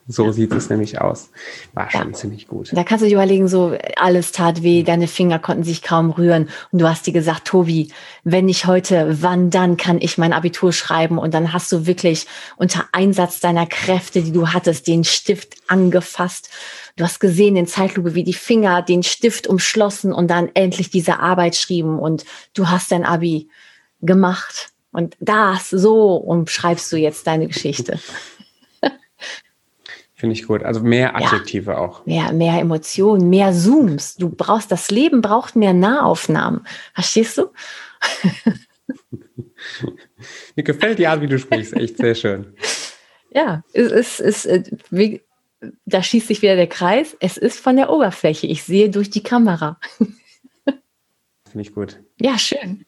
[0.07, 1.31] So sieht es nämlich aus.
[1.73, 2.13] War schon ja.
[2.13, 2.71] ziemlich gut.
[2.73, 6.51] Da kannst du dir überlegen, so alles tat weh, deine Finger konnten sich kaum rühren.
[6.73, 7.91] Und du hast dir gesagt, Tobi,
[8.23, 11.17] wenn nicht heute, wann dann kann ich mein Abitur schreiben?
[11.17, 12.27] Und dann hast du wirklich
[12.57, 16.51] unter Einsatz deiner Kräfte, die du hattest, den Stift angefasst.
[16.97, 21.19] Du hast gesehen in Zeitlupe, wie die Finger den Stift umschlossen und dann endlich diese
[21.21, 21.99] Arbeit schrieben.
[21.99, 23.49] Und du hast dein Abi
[24.03, 24.69] gemacht.
[24.93, 27.99] Und das, so umschreibst du jetzt deine Geschichte.
[30.15, 30.63] Finde ich gut.
[30.63, 32.07] Also mehr Adjektive ja, auch.
[32.07, 34.15] Mehr, mehr Emotionen, mehr Zooms.
[34.15, 36.67] Du brauchst, das Leben braucht mehr Nahaufnahmen.
[36.95, 37.51] Verstehst du?
[40.55, 41.75] Mir gefällt die Art, wie du sprichst.
[41.75, 42.55] Echt sehr schön.
[43.37, 45.21] Ja, es ist, es, äh, wie,
[45.87, 47.17] da schießt sich wieder der Kreis.
[47.19, 48.47] Es ist von der Oberfläche.
[48.47, 49.81] Ich sehe durch die Kamera.
[50.65, 50.89] Finde
[51.57, 51.99] ich gut.
[52.21, 52.87] Ja, schön.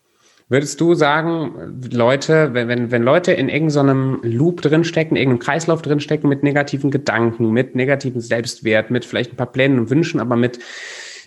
[0.48, 5.82] Würdest du sagen, Leute, wenn, wenn, wenn Leute in irgendeinem Loop drinstecken, in irgendeinem Kreislauf
[5.82, 10.36] drinstecken mit negativen Gedanken, mit negativen Selbstwert, mit vielleicht ein paar Plänen und Wünschen, aber
[10.36, 10.60] mit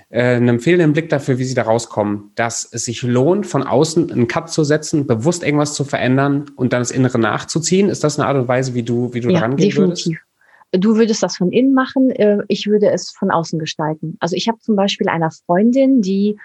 [0.09, 4.09] äh, einem fehlenden Blick dafür, wie sie da rauskommen, dass es sich lohnt, von außen
[4.09, 7.89] einen Cut zu setzen, bewusst irgendwas zu verändern und dann das Innere nachzuziehen?
[7.89, 10.05] Ist das eine Art und Weise, wie du, wie du ja, rangehen definitiv.
[10.05, 10.83] würdest?
[10.83, 14.15] Du würdest das von innen machen, äh, ich würde es von außen gestalten.
[14.19, 16.37] Also ich habe zum Beispiel eine Freundin, die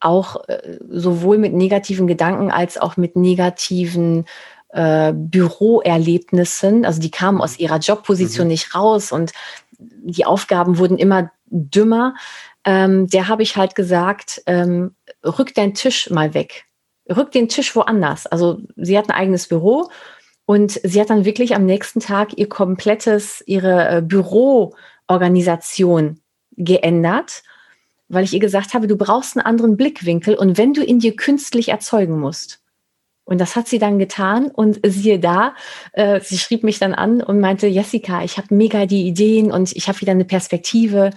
[0.00, 4.24] auch äh, sowohl mit negativen Gedanken als auch mit negativen
[4.70, 6.84] äh, Büroerlebnissen.
[6.84, 8.52] Also die kamen aus ihrer Jobposition mhm.
[8.52, 9.32] nicht raus und
[9.78, 12.14] die Aufgaben wurden immer dümmer.
[12.64, 14.94] Ähm, der habe ich halt gesagt, ähm,
[15.24, 16.64] rück deinen Tisch mal weg.
[17.08, 18.26] Rück den Tisch woanders.
[18.26, 19.88] Also sie hat ein eigenes Büro
[20.44, 26.18] und sie hat dann wirklich am nächsten Tag ihr komplettes, ihre äh, Büroorganisation
[26.56, 27.44] geändert
[28.08, 31.16] weil ich ihr gesagt habe, du brauchst einen anderen Blickwinkel und wenn du ihn dir
[31.16, 32.60] künstlich erzeugen musst.
[33.24, 35.56] Und das hat sie dann getan und siehe da,
[35.92, 39.74] äh, sie schrieb mich dann an und meinte, Jessica, ich habe mega die Ideen und
[39.74, 41.10] ich habe wieder eine Perspektive.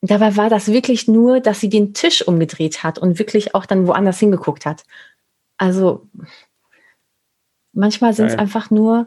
[0.00, 3.66] Und dabei war das wirklich nur, dass sie den Tisch umgedreht hat und wirklich auch
[3.66, 4.84] dann woanders hingeguckt hat.
[5.58, 6.08] Also
[7.74, 9.06] manchmal sind es einfach nur,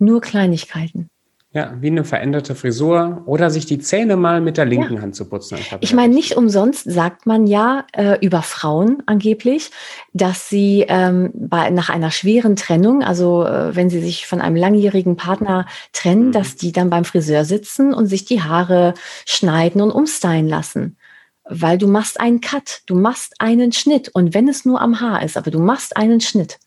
[0.00, 1.08] nur Kleinigkeiten.
[1.54, 5.02] Ja, wie eine veränderte Frisur oder sich die Zähne mal mit der linken ja.
[5.02, 5.56] Hand zu putzen.
[5.78, 9.70] Ich meine, nicht umsonst sagt man ja äh, über Frauen angeblich,
[10.12, 14.56] dass sie ähm, bei, nach einer schweren Trennung, also äh, wenn sie sich von einem
[14.56, 16.32] langjährigen Partner trennen, mhm.
[16.32, 18.94] dass die dann beim Friseur sitzen und sich die Haare
[19.24, 20.96] schneiden und umstylen lassen.
[21.44, 25.22] Weil du machst einen Cut, du machst einen Schnitt und wenn es nur am Haar
[25.22, 26.58] ist, aber du machst einen Schnitt.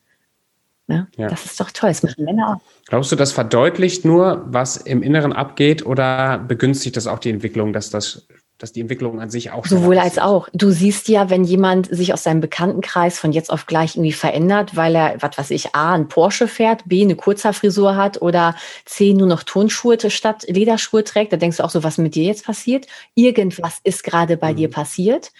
[0.88, 1.08] Ne?
[1.18, 1.28] Ja.
[1.28, 2.86] Das ist doch toll, das machen Männer auch.
[2.88, 7.74] Glaubst du, das verdeutlicht nur, was im Inneren abgeht oder begünstigt das auch die Entwicklung,
[7.74, 8.28] dass das
[8.58, 10.50] dass die Entwicklung an sich auch sowohl als auch.
[10.52, 14.76] Du siehst ja, wenn jemand sich aus seinem Bekanntenkreis von jetzt auf gleich irgendwie verändert,
[14.76, 19.14] weil er, was weiß ich, A, ein Porsche fährt, B, eine Kurzhaarfrisur hat oder C,
[19.14, 22.46] nur noch Turnschuhe statt Lederschuhe trägt, da denkst du auch so, was mit dir jetzt
[22.46, 22.88] passiert?
[23.14, 24.58] Irgendwas ist gerade bei mhm.
[24.58, 25.32] dir passiert.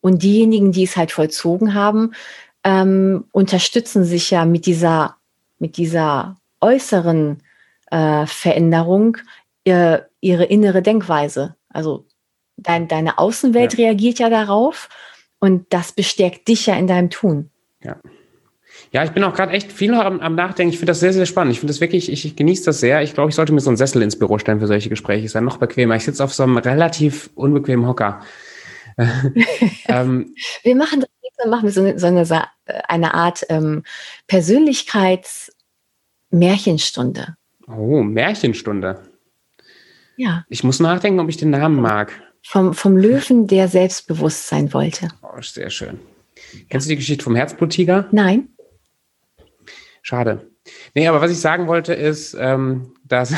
[0.00, 2.12] Und diejenigen, die es halt vollzogen haben,
[2.66, 5.16] ähm, unterstützen sich ja mit dieser,
[5.60, 7.40] mit dieser äußeren
[7.92, 9.18] äh, Veränderung
[9.64, 11.54] äh, ihre innere Denkweise.
[11.68, 12.06] Also
[12.56, 13.86] dein, deine Außenwelt ja.
[13.86, 14.88] reagiert ja darauf
[15.38, 17.50] und das bestärkt dich ja in deinem Tun.
[17.84, 17.96] Ja.
[18.92, 20.72] Ja, ich bin auch gerade echt viel am, am Nachdenken.
[20.72, 21.52] Ich finde das sehr, sehr spannend.
[21.52, 23.02] Ich finde das wirklich, ich, ich genieße das sehr.
[23.02, 25.24] Ich glaube, ich sollte mir so einen Sessel ins Büro stellen für solche Gespräche.
[25.24, 25.96] Ist dann noch bequemer.
[25.96, 28.22] Ich sitze auf so einem relativ unbequemen Hocker.
[29.88, 31.10] ähm, wir machen das,
[31.46, 32.48] machen wir so eine, so eine,
[32.88, 33.82] eine Art ähm,
[34.28, 35.50] Persönlichkeits-
[36.30, 37.36] Märchenstunde.
[37.66, 39.00] Oh, Märchenstunde.
[40.16, 40.44] Ja.
[40.48, 42.12] Ich muss nachdenken, ob ich den Namen mag.
[42.42, 45.08] Vom, vom Löwen, der selbstbewusst sein wollte.
[45.22, 45.98] Oh, sehr schön.
[46.68, 48.06] Kennst du die Geschichte vom Herzbluttiger?
[48.12, 48.48] Nein.
[50.02, 50.50] Schade.
[50.94, 53.34] Nee, aber was ich sagen wollte ist, ähm, dass.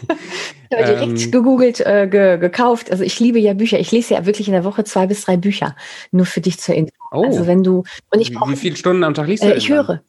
[0.70, 2.90] ich habe direkt ähm, gegoogelt, äh, ge gekauft.
[2.90, 3.78] Also ich liebe ja Bücher.
[3.78, 5.76] Ich lese ja wirklich in der Woche zwei bis drei Bücher.
[6.10, 6.92] Nur für dich zur Info.
[7.10, 7.24] Oh.
[7.24, 7.84] Also wenn du.
[8.10, 9.48] Und ich brauch, Wie viele Stunden am Tag liest du?
[9.48, 10.02] Äh, ich höre.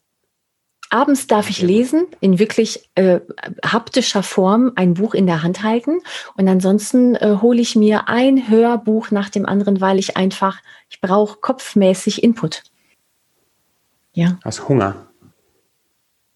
[0.91, 3.19] Abends darf ich lesen, in wirklich äh,
[3.65, 5.99] haptischer Form ein Buch in der Hand halten.
[6.37, 11.01] Und ansonsten äh, hole ich mir ein Hörbuch nach dem anderen, weil ich einfach, ich
[11.01, 12.63] brauche kopfmäßig Input.
[14.13, 14.37] Ja.
[14.43, 15.07] Hast Hunger.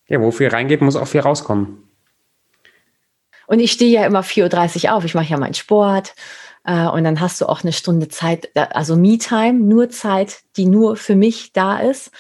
[0.08, 1.89] Ja, wo viel reingeht, muss auch viel rauskommen.
[3.50, 5.06] Und ich stehe ja immer 4.30 Uhr auf.
[5.06, 6.14] Ich mache ja meinen Sport.
[6.66, 10.96] Äh, und dann hast du auch eine Stunde Zeit, also Me-Time, nur Zeit, die nur
[10.96, 12.12] für mich da ist.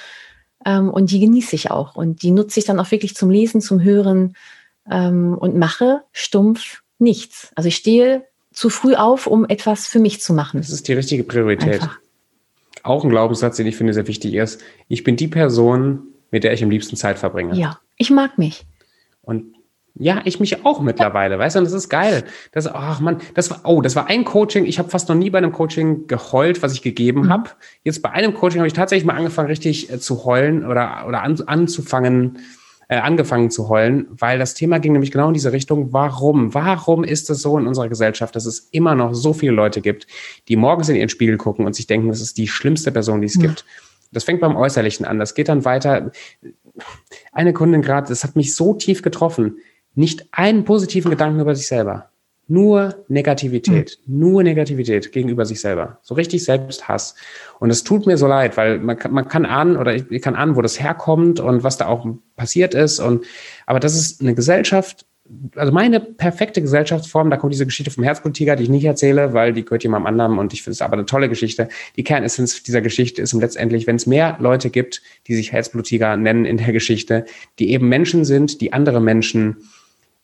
[0.65, 1.95] Ähm, und die genieße ich auch.
[1.95, 4.35] Und die nutze ich dann auch wirklich zum Lesen, zum Hören
[4.89, 7.51] ähm, und mache stumpf nichts.
[7.53, 10.59] Also ich stehe zu früh auf, um etwas für mich zu machen.
[10.59, 11.83] Das ist die richtige Priorität.
[11.83, 11.99] Einfach.
[12.81, 14.61] Auch ein Glaubenssatz, den ich finde sehr wichtig ist.
[14.87, 17.55] Ich bin die Person, mit der ich am liebsten Zeit verbringe.
[17.55, 18.65] Ja, ich mag mich.
[19.21, 19.58] Und
[19.99, 22.23] ja, ich mich auch mittlerweile, weißt du, und das ist geil.
[22.51, 24.65] Das, ach man, das war, oh, das war ein Coaching.
[24.65, 27.29] Ich habe fast noch nie bei einem Coaching geheult, was ich gegeben mhm.
[27.29, 27.49] habe.
[27.83, 31.21] Jetzt bei einem Coaching habe ich tatsächlich mal angefangen, richtig äh, zu heulen oder, oder
[31.21, 32.39] an, anzufangen,
[32.87, 35.91] äh, angefangen zu heulen, weil das Thema ging nämlich genau in diese Richtung.
[35.91, 36.53] Warum?
[36.53, 40.07] Warum ist es so in unserer Gesellschaft, dass es immer noch so viele Leute gibt,
[40.47, 43.27] die morgens in ihren Spiegel gucken und sich denken, das ist die schlimmste Person, die
[43.27, 43.41] es mhm.
[43.41, 43.65] gibt?
[44.11, 45.19] Das fängt beim Äußerlichen an.
[45.19, 46.11] Das geht dann weiter.
[47.31, 49.57] Eine Kundin gerade, das hat mich so tief getroffen
[49.95, 52.09] nicht einen positiven Gedanken über sich selber.
[52.47, 54.19] Nur Negativität, mhm.
[54.19, 55.99] nur Negativität gegenüber sich selber.
[56.01, 57.13] So richtig Selbsthass.
[57.59, 60.21] Und es tut mir so leid, weil man kann, man kann ahnen oder ich, ich
[60.21, 62.99] kann ahnen, wo das herkommt und was da auch passiert ist.
[62.99, 63.25] Und,
[63.67, 65.05] aber das ist eine Gesellschaft,
[65.55, 69.53] also meine perfekte Gesellschaftsform, da kommt diese Geschichte vom Herzbluttiger, die ich nicht erzähle, weil
[69.53, 71.69] die gehört jemandem anderen und ich finde es aber eine tolle Geschichte.
[71.95, 76.45] Die Kernessenz dieser Geschichte ist letztendlich, wenn es mehr Leute gibt, die sich Herzbluttiger nennen
[76.45, 77.25] in der Geschichte,
[77.59, 79.57] die eben Menschen sind, die andere Menschen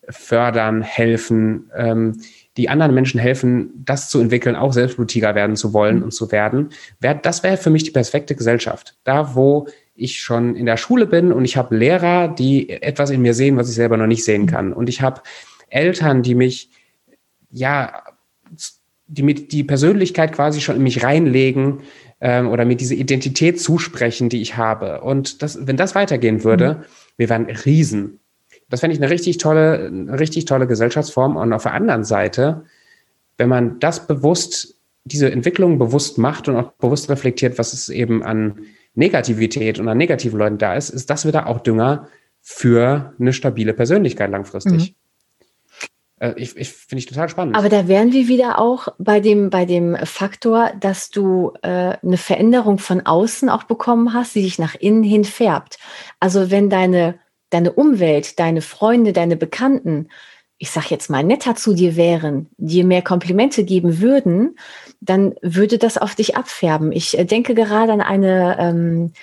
[0.10, 2.22] fördern, helfen, ähm,
[2.58, 6.70] die anderen Menschen helfen, das zu entwickeln, auch selbstblutiger werden zu wollen und zu werden.
[7.00, 8.96] Das wäre für mich die perfekte Gesellschaft.
[9.04, 13.22] Da, wo ich schon in der Schule bin und ich habe Lehrer, die etwas in
[13.22, 14.48] mir sehen, was ich selber noch nicht sehen mhm.
[14.48, 14.74] kann.
[14.74, 15.22] Und ich habe
[15.70, 16.70] Eltern, die mich,
[17.50, 18.04] ja,
[19.08, 21.82] die mit die Persönlichkeit quasi schon in mich reinlegen
[22.22, 25.02] ähm, oder mir diese Identität zusprechen, die ich habe.
[25.02, 26.84] Und das, wenn das weitergehen würde, mhm.
[27.18, 28.20] wir wären Riesen.
[28.70, 31.38] Das fände ich eine richtig tolle, eine richtig tolle Gesellschaftsform.
[31.38, 32.64] Und auf der anderen Seite,
[33.38, 38.24] wenn man das bewusst, diese Entwicklung bewusst macht und auch bewusst reflektiert, was es eben
[38.24, 38.60] an
[38.96, 42.08] Negativität und an negativen Leuten da ist, ist das wieder auch Dünger
[42.42, 44.92] für eine stabile Persönlichkeit langfristig.
[44.92, 44.96] Mhm.
[46.20, 47.56] Äh, ich, ich finde ich total spannend.
[47.56, 52.18] Aber da wären wir wieder auch bei dem, bei dem Faktor, dass du äh, eine
[52.18, 55.78] Veränderung von außen auch bekommen hast, die dich nach innen hin färbt.
[56.20, 57.16] Also wenn deine
[57.56, 60.10] deine Umwelt, deine Freunde, deine Bekannten,
[60.58, 64.58] ich sag jetzt mal, netter zu dir wären, dir mehr Komplimente geben würden,
[65.00, 66.92] dann würde das auf dich abfärben.
[66.92, 69.14] Ich äh, denke gerade an eine, ähm,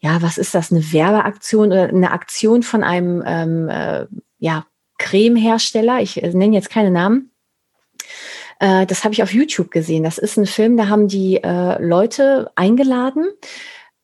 [0.00, 4.06] ja, was ist das, eine Werbeaktion oder eine Aktion von einem, ähm, äh,
[4.38, 4.66] ja,
[4.98, 6.00] Cremehersteller.
[6.00, 7.30] Ich äh, nenne jetzt keine Namen.
[8.60, 10.04] Äh, das habe ich auf YouTube gesehen.
[10.04, 13.26] Das ist ein Film, da haben die äh, Leute eingeladen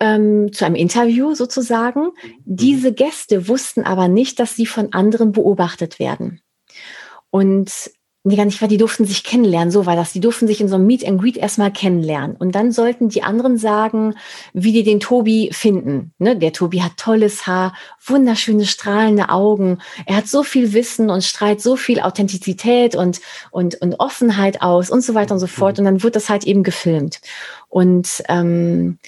[0.00, 2.04] ähm, zu einem Interview sozusagen.
[2.04, 2.34] Mhm.
[2.44, 6.40] Diese Gäste wussten aber nicht, dass sie von anderen beobachtet werden.
[7.30, 7.70] Und
[8.24, 10.12] nee, gar nicht, weil die durften sich kennenlernen, so war das.
[10.12, 12.36] Die durften sich in so einem Meet and Greet erstmal kennenlernen.
[12.36, 14.14] Und dann sollten die anderen sagen,
[14.52, 16.12] wie die den Tobi finden.
[16.18, 16.36] Ne?
[16.36, 17.74] Der Tobi hat tolles Haar,
[18.04, 19.78] wunderschöne, strahlende Augen.
[20.06, 23.20] Er hat so viel Wissen und strahlt so viel Authentizität und,
[23.50, 25.76] und, und Offenheit aus und so weiter und so fort.
[25.76, 25.80] Mhm.
[25.80, 27.20] Und dann wird das halt eben gefilmt.
[27.68, 28.98] Und ähm,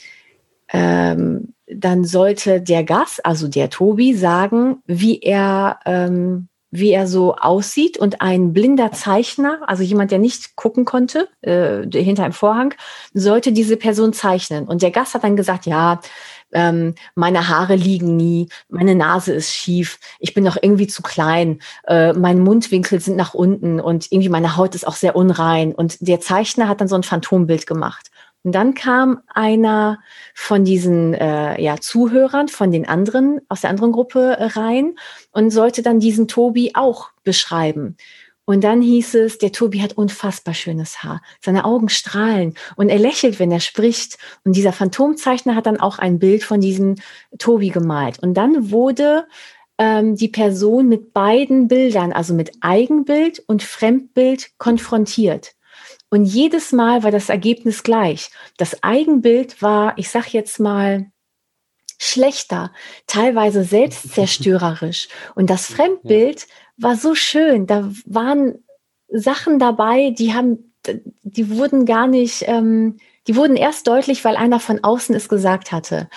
[0.73, 7.37] ähm, dann sollte der Gast, also der Tobi, sagen, wie er, ähm, wie er so
[7.37, 12.75] aussieht und ein blinder Zeichner, also jemand, der nicht gucken konnte, äh, hinter einem Vorhang,
[13.13, 14.67] sollte diese Person zeichnen.
[14.67, 16.01] Und der Gast hat dann gesagt, ja,
[16.53, 21.61] ähm, meine Haare liegen nie, meine Nase ist schief, ich bin noch irgendwie zu klein,
[21.87, 25.75] äh, meine Mundwinkel sind nach unten und irgendwie meine Haut ist auch sehr unrein.
[25.75, 28.12] Und der Zeichner hat dann so ein Phantombild gemacht.
[28.45, 30.01] Und dann kam einer
[30.35, 34.97] von diesen äh, ja, Zuhörern, von den anderen, aus der anderen Gruppe äh, rein
[35.31, 37.97] und sollte dann diesen Tobi auch beschreiben.
[38.45, 41.23] Und dann hieß es, der Tobi hat unfassbar schönes Haar.
[41.41, 44.19] Seine Augen strahlen und er lächelt, wenn er spricht.
[44.45, 46.97] Und dieser Phantomzeichner hat dann auch ein Bild von diesem
[47.39, 48.19] Tobi gemalt.
[48.19, 49.27] Und dann wurde
[49.79, 55.55] ähm, die Person mit beiden Bildern, also mit Eigenbild und Fremdbild konfrontiert.
[56.13, 58.31] Und jedes Mal war das Ergebnis gleich.
[58.59, 61.11] Das Eigenbild war, ich sag jetzt mal,
[61.99, 62.71] schlechter,
[63.07, 65.09] teilweise selbstzerstörerisch.
[65.35, 67.67] Und das Fremdbild war so schön.
[67.67, 68.63] Da waren
[69.09, 70.75] Sachen dabei, die haben,
[71.23, 75.73] die wurden gar nicht, ähm, die wurden erst deutlich, weil einer von außen es gesagt
[75.73, 76.11] hatte.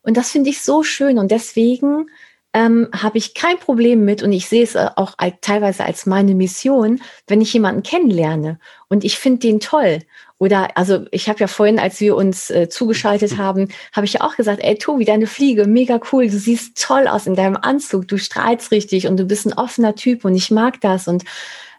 [0.00, 1.18] Und das finde ich so schön.
[1.18, 2.06] Und deswegen
[2.54, 6.06] ähm, habe ich kein Problem mit und ich sehe es äh, auch als, teilweise als
[6.06, 10.00] meine Mission, wenn ich jemanden kennenlerne und ich finde den toll.
[10.38, 14.20] Oder also ich habe ja vorhin, als wir uns äh, zugeschaltet haben, habe ich ja
[14.22, 18.08] auch gesagt, ey Tobi, deine Fliege, mega cool, du siehst toll aus in deinem Anzug,
[18.08, 21.08] du strahlst richtig und du bist ein offener Typ und ich mag das.
[21.08, 21.24] Und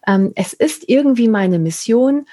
[0.08, 2.26] ähm, es ist irgendwie meine Mission,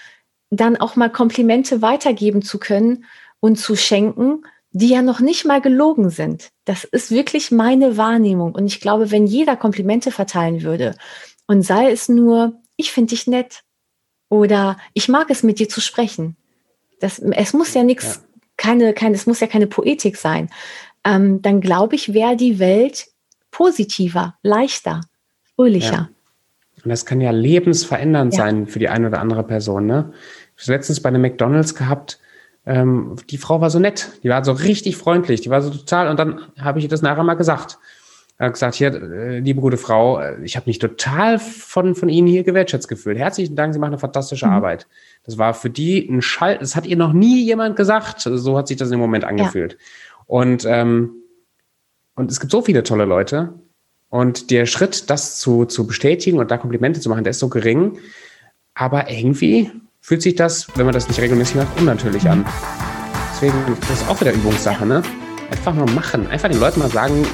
[0.51, 3.05] dann auch mal Komplimente weitergeben zu können
[3.41, 4.43] und zu schenken,
[4.73, 6.51] die ja noch nicht mal gelogen sind.
[6.64, 8.55] Das ist wirklich meine Wahrnehmung.
[8.55, 10.95] Und ich glaube, wenn jeder Komplimente verteilen würde
[11.47, 13.62] und sei es nur, ich finde dich nett
[14.29, 16.37] oder ich mag es mit dir zu sprechen.
[17.01, 18.41] Das, es muss ja nichts, ja.
[18.57, 20.51] keine, keine, es muss ja keine Poetik sein.
[21.05, 23.09] Ähm, dann glaube ich, wäre die Welt
[23.51, 25.01] positiver, leichter,
[25.57, 25.93] fröhlicher.
[25.93, 26.09] Ja.
[26.85, 28.39] Und das kann ja lebensverändernd ja.
[28.39, 29.87] sein für die eine oder andere Person.
[29.87, 30.12] Ne?
[30.57, 32.20] Ich habe letztens bei einem McDonalds gehabt,
[32.67, 36.09] ähm, die Frau war so nett, die war so richtig freundlich, die war so total,
[36.09, 37.79] und dann habe ich ihr das nachher mal gesagt.
[38.41, 42.09] Er hat gesagt, hier, äh, liebe gute Frau, äh, ich habe mich total von, von
[42.09, 43.19] Ihnen hier gewertschätzt gefühlt.
[43.19, 44.53] Herzlichen Dank, Sie machen eine fantastische mhm.
[44.53, 44.87] Arbeit.
[45.25, 48.21] Das war für die ein Schall, das hat ihr noch nie jemand gesagt.
[48.23, 49.73] So hat sich das im Moment angefühlt.
[49.73, 49.79] Ja.
[50.27, 51.11] Und, ähm,
[52.15, 53.53] und es gibt so viele tolle Leute.
[54.09, 57.51] Und der Schritt, das zu, zu bestätigen und da Komplimente zu machen, der ist so
[57.51, 57.99] gering.
[58.73, 62.44] Aber irgendwie fühlt sich das, wenn man das nicht regelmäßig macht, unnatürlich an.
[63.32, 65.03] Deswegen das ist auch wieder Übungssache, ne?
[65.51, 66.26] Einfach mal machen.
[66.28, 67.26] Einfach den Leuten mal sagen,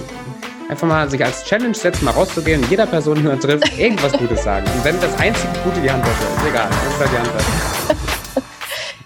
[0.68, 4.42] einfach mal sich als Challenge setzen, mal rauszugehen, jeder Person, die man trifft, irgendwas Gutes
[4.42, 4.66] sagen.
[4.74, 7.46] Und wenn das einzige Gute die Handtasche ist, egal, das ist halt die Handtasche.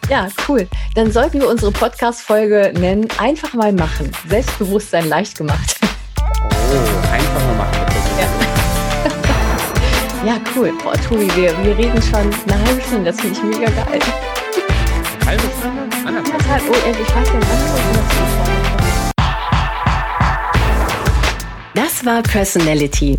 [0.09, 0.67] Ja, cool.
[0.97, 4.11] Dann sollten wir unsere Podcast-Folge nennen, einfach mal machen.
[4.29, 5.79] Selbstbewusstsein leicht gemacht.
[6.19, 7.10] Oh,
[10.25, 10.73] Ja, cool.
[10.83, 13.11] Boah, Tobi, wir, wir reden schon eine halbe Stunde.
[13.11, 13.99] Das finde ich mega geil.
[15.25, 15.81] Halbe Stunde?
[16.07, 16.63] Anderthalb.
[16.69, 17.61] Oh, ich weiß nicht, was
[21.75, 23.19] Das war Personality,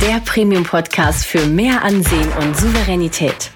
[0.00, 3.52] der Premium-Podcast für mehr Ansehen und Souveränität.